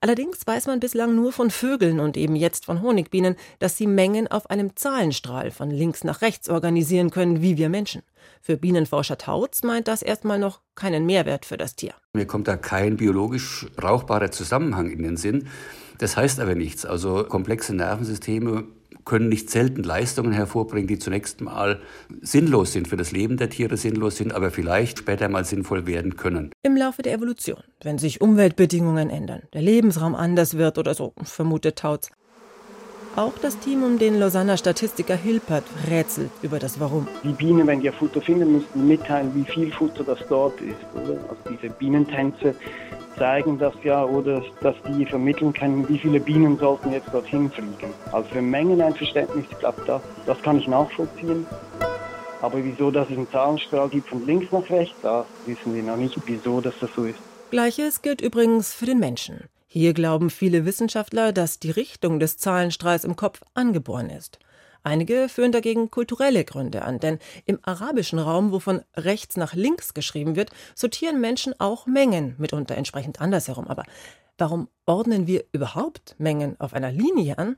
Allerdings 0.00 0.46
weiß 0.46 0.66
man 0.66 0.80
bislang 0.80 1.14
nur 1.14 1.32
von 1.32 1.50
Vögeln 1.50 1.98
und 2.00 2.16
eben 2.16 2.36
jetzt 2.36 2.66
von 2.66 2.82
Honigbienen, 2.82 3.36
dass 3.58 3.76
sie 3.76 3.86
Mengen 3.86 4.28
auf 4.28 4.48
einem 4.50 4.76
Zahlenstrahl 4.76 5.50
von 5.50 5.70
links 5.70 6.04
nach 6.04 6.22
rechts 6.22 6.48
organisieren 6.48 7.10
können, 7.10 7.42
wie 7.42 7.56
wir 7.56 7.68
Menschen. 7.68 8.02
Für 8.40 8.56
Bienenforscher 8.56 9.18
Tautz 9.18 9.62
meint 9.62 9.88
das 9.88 10.02
erstmal 10.02 10.38
noch 10.38 10.60
keinen 10.74 11.06
Mehrwert 11.06 11.44
für 11.44 11.56
das 11.56 11.74
Tier. 11.74 11.94
Mir 12.12 12.26
kommt 12.26 12.48
da 12.48 12.56
kein 12.56 12.96
biologisch 12.96 13.66
brauchbarer 13.76 14.30
Zusammenhang 14.30 14.90
in 14.90 15.02
den 15.02 15.16
Sinn. 15.16 15.48
Das 15.98 16.16
heißt 16.16 16.38
aber 16.38 16.54
nichts. 16.54 16.86
Also 16.86 17.24
komplexe 17.24 17.74
Nervensysteme 17.74 18.64
können 19.08 19.28
nicht 19.28 19.50
selten 19.50 19.82
Leistungen 19.82 20.32
hervorbringen, 20.32 20.86
die 20.86 20.98
zunächst 20.98 21.40
mal 21.40 21.80
sinnlos 22.20 22.72
sind, 22.72 22.86
für 22.86 22.96
das 22.96 23.10
Leben 23.10 23.38
der 23.38 23.50
Tiere 23.50 23.76
sinnlos 23.76 24.16
sind, 24.16 24.34
aber 24.34 24.50
vielleicht 24.50 24.98
später 24.98 25.28
mal 25.28 25.44
sinnvoll 25.44 25.86
werden 25.86 26.16
können. 26.16 26.52
Im 26.62 26.76
Laufe 26.76 27.02
der 27.02 27.14
Evolution, 27.14 27.62
wenn 27.82 27.98
sich 27.98 28.20
Umweltbedingungen 28.20 29.10
ändern, 29.10 29.42
der 29.54 29.62
Lebensraum 29.62 30.14
anders 30.14 30.58
wird 30.58 30.78
oder 30.78 30.94
so, 30.94 31.14
vermutet 31.24 31.78
Tautz. 31.78 32.10
Auch 33.16 33.32
das 33.42 33.58
Team 33.58 33.82
um 33.82 33.98
den 33.98 34.20
Lausanner 34.20 34.56
Statistiker 34.56 35.16
Hilpert 35.16 35.64
rätselt 35.90 36.30
über 36.42 36.58
das 36.58 36.78
Warum. 36.78 37.08
Die 37.24 37.32
Bienen, 37.32 37.66
wenn 37.66 37.80
die 37.80 37.86
ja 37.86 37.92
Futter 37.92 38.20
finden, 38.20 38.52
müssten 38.52 38.86
mitteilen, 38.86 39.34
wie 39.34 39.50
viel 39.50 39.72
Futter 39.72 40.04
das 40.04 40.18
dort 40.28 40.60
ist. 40.60 40.76
Oder? 40.94 41.18
Also 41.28 41.42
diese 41.50 41.72
Bienentänze 41.72 42.54
zeigen 43.18 43.58
das 43.58 43.74
ja 43.84 44.04
oder 44.04 44.42
dass 44.60 44.76
die 44.86 45.04
vermitteln 45.04 45.52
können, 45.52 45.88
wie 45.88 45.98
viele 45.98 46.20
Bienen 46.20 46.56
sollten 46.58 46.92
jetzt 46.92 47.12
dorthin 47.12 47.50
fliegen. 47.50 47.92
Also 48.12 48.28
für 48.30 48.42
Mengen 48.42 48.80
ein 48.80 48.94
Verständnis, 48.94 49.44
ich 49.50 49.58
glaube, 49.58 49.82
das, 49.86 50.02
das 50.26 50.40
kann 50.42 50.58
ich 50.58 50.68
nachvollziehen. 50.68 51.46
Aber 52.40 52.62
wieso, 52.62 52.90
dass 52.90 53.10
es 53.10 53.16
einen 53.16 53.28
Zahlenstrahl 53.30 53.88
gibt 53.88 54.08
von 54.08 54.24
links 54.24 54.52
nach 54.52 54.68
rechts, 54.70 54.94
das 55.02 55.26
wissen 55.46 55.74
wir 55.74 55.82
noch 55.82 55.96
nicht, 55.96 56.16
wieso 56.26 56.60
dass 56.60 56.74
das 56.80 56.90
so 56.94 57.04
ist. 57.04 57.18
Gleiches 57.50 58.02
gilt 58.02 58.20
übrigens 58.20 58.72
für 58.72 58.86
den 58.86 59.00
Menschen. 59.00 59.44
Hier 59.66 59.92
glauben 59.92 60.30
viele 60.30 60.64
Wissenschaftler, 60.64 61.32
dass 61.32 61.58
die 61.58 61.70
Richtung 61.70 62.20
des 62.20 62.38
Zahlenstrahls 62.38 63.04
im 63.04 63.16
Kopf 63.16 63.42
angeboren 63.54 64.10
ist. 64.10 64.38
Einige 64.82 65.28
führen 65.28 65.52
dagegen 65.52 65.90
kulturelle 65.90 66.44
Gründe 66.44 66.82
an, 66.82 66.98
denn 66.98 67.18
im 67.44 67.58
arabischen 67.62 68.18
Raum, 68.18 68.52
wo 68.52 68.58
von 68.58 68.82
rechts 68.96 69.36
nach 69.36 69.54
links 69.54 69.94
geschrieben 69.94 70.36
wird, 70.36 70.50
sortieren 70.74 71.20
Menschen 71.20 71.54
auch 71.58 71.86
Mengen, 71.86 72.34
mitunter 72.38 72.76
entsprechend 72.76 73.20
andersherum. 73.20 73.66
Aber 73.66 73.84
warum 74.38 74.68
ordnen 74.86 75.26
wir 75.26 75.44
überhaupt 75.52 76.14
Mengen 76.18 76.58
auf 76.60 76.74
einer 76.74 76.92
Linie 76.92 77.38
an? 77.38 77.56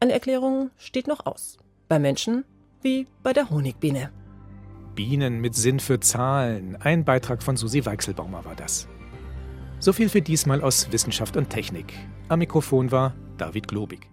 Eine 0.00 0.12
Erklärung 0.12 0.70
steht 0.76 1.06
noch 1.06 1.24
aus. 1.24 1.56
Bei 1.88 1.98
Menschen 1.98 2.44
wie 2.82 3.06
bei 3.22 3.32
der 3.32 3.50
Honigbiene. 3.50 4.10
Bienen 4.94 5.40
mit 5.40 5.54
Sinn 5.54 5.80
für 5.80 6.00
Zahlen. 6.00 6.76
Ein 6.76 7.04
Beitrag 7.04 7.42
von 7.42 7.56
Susi 7.56 7.84
Weichselbaumer 7.84 8.44
war 8.44 8.56
das. 8.56 8.88
So 9.78 9.92
viel 9.92 10.08
für 10.08 10.22
diesmal 10.22 10.62
aus 10.62 10.90
Wissenschaft 10.90 11.36
und 11.36 11.50
Technik. 11.50 11.92
Am 12.28 12.38
Mikrofon 12.38 12.90
war 12.90 13.14
David 13.36 13.68
Globig. 13.68 14.08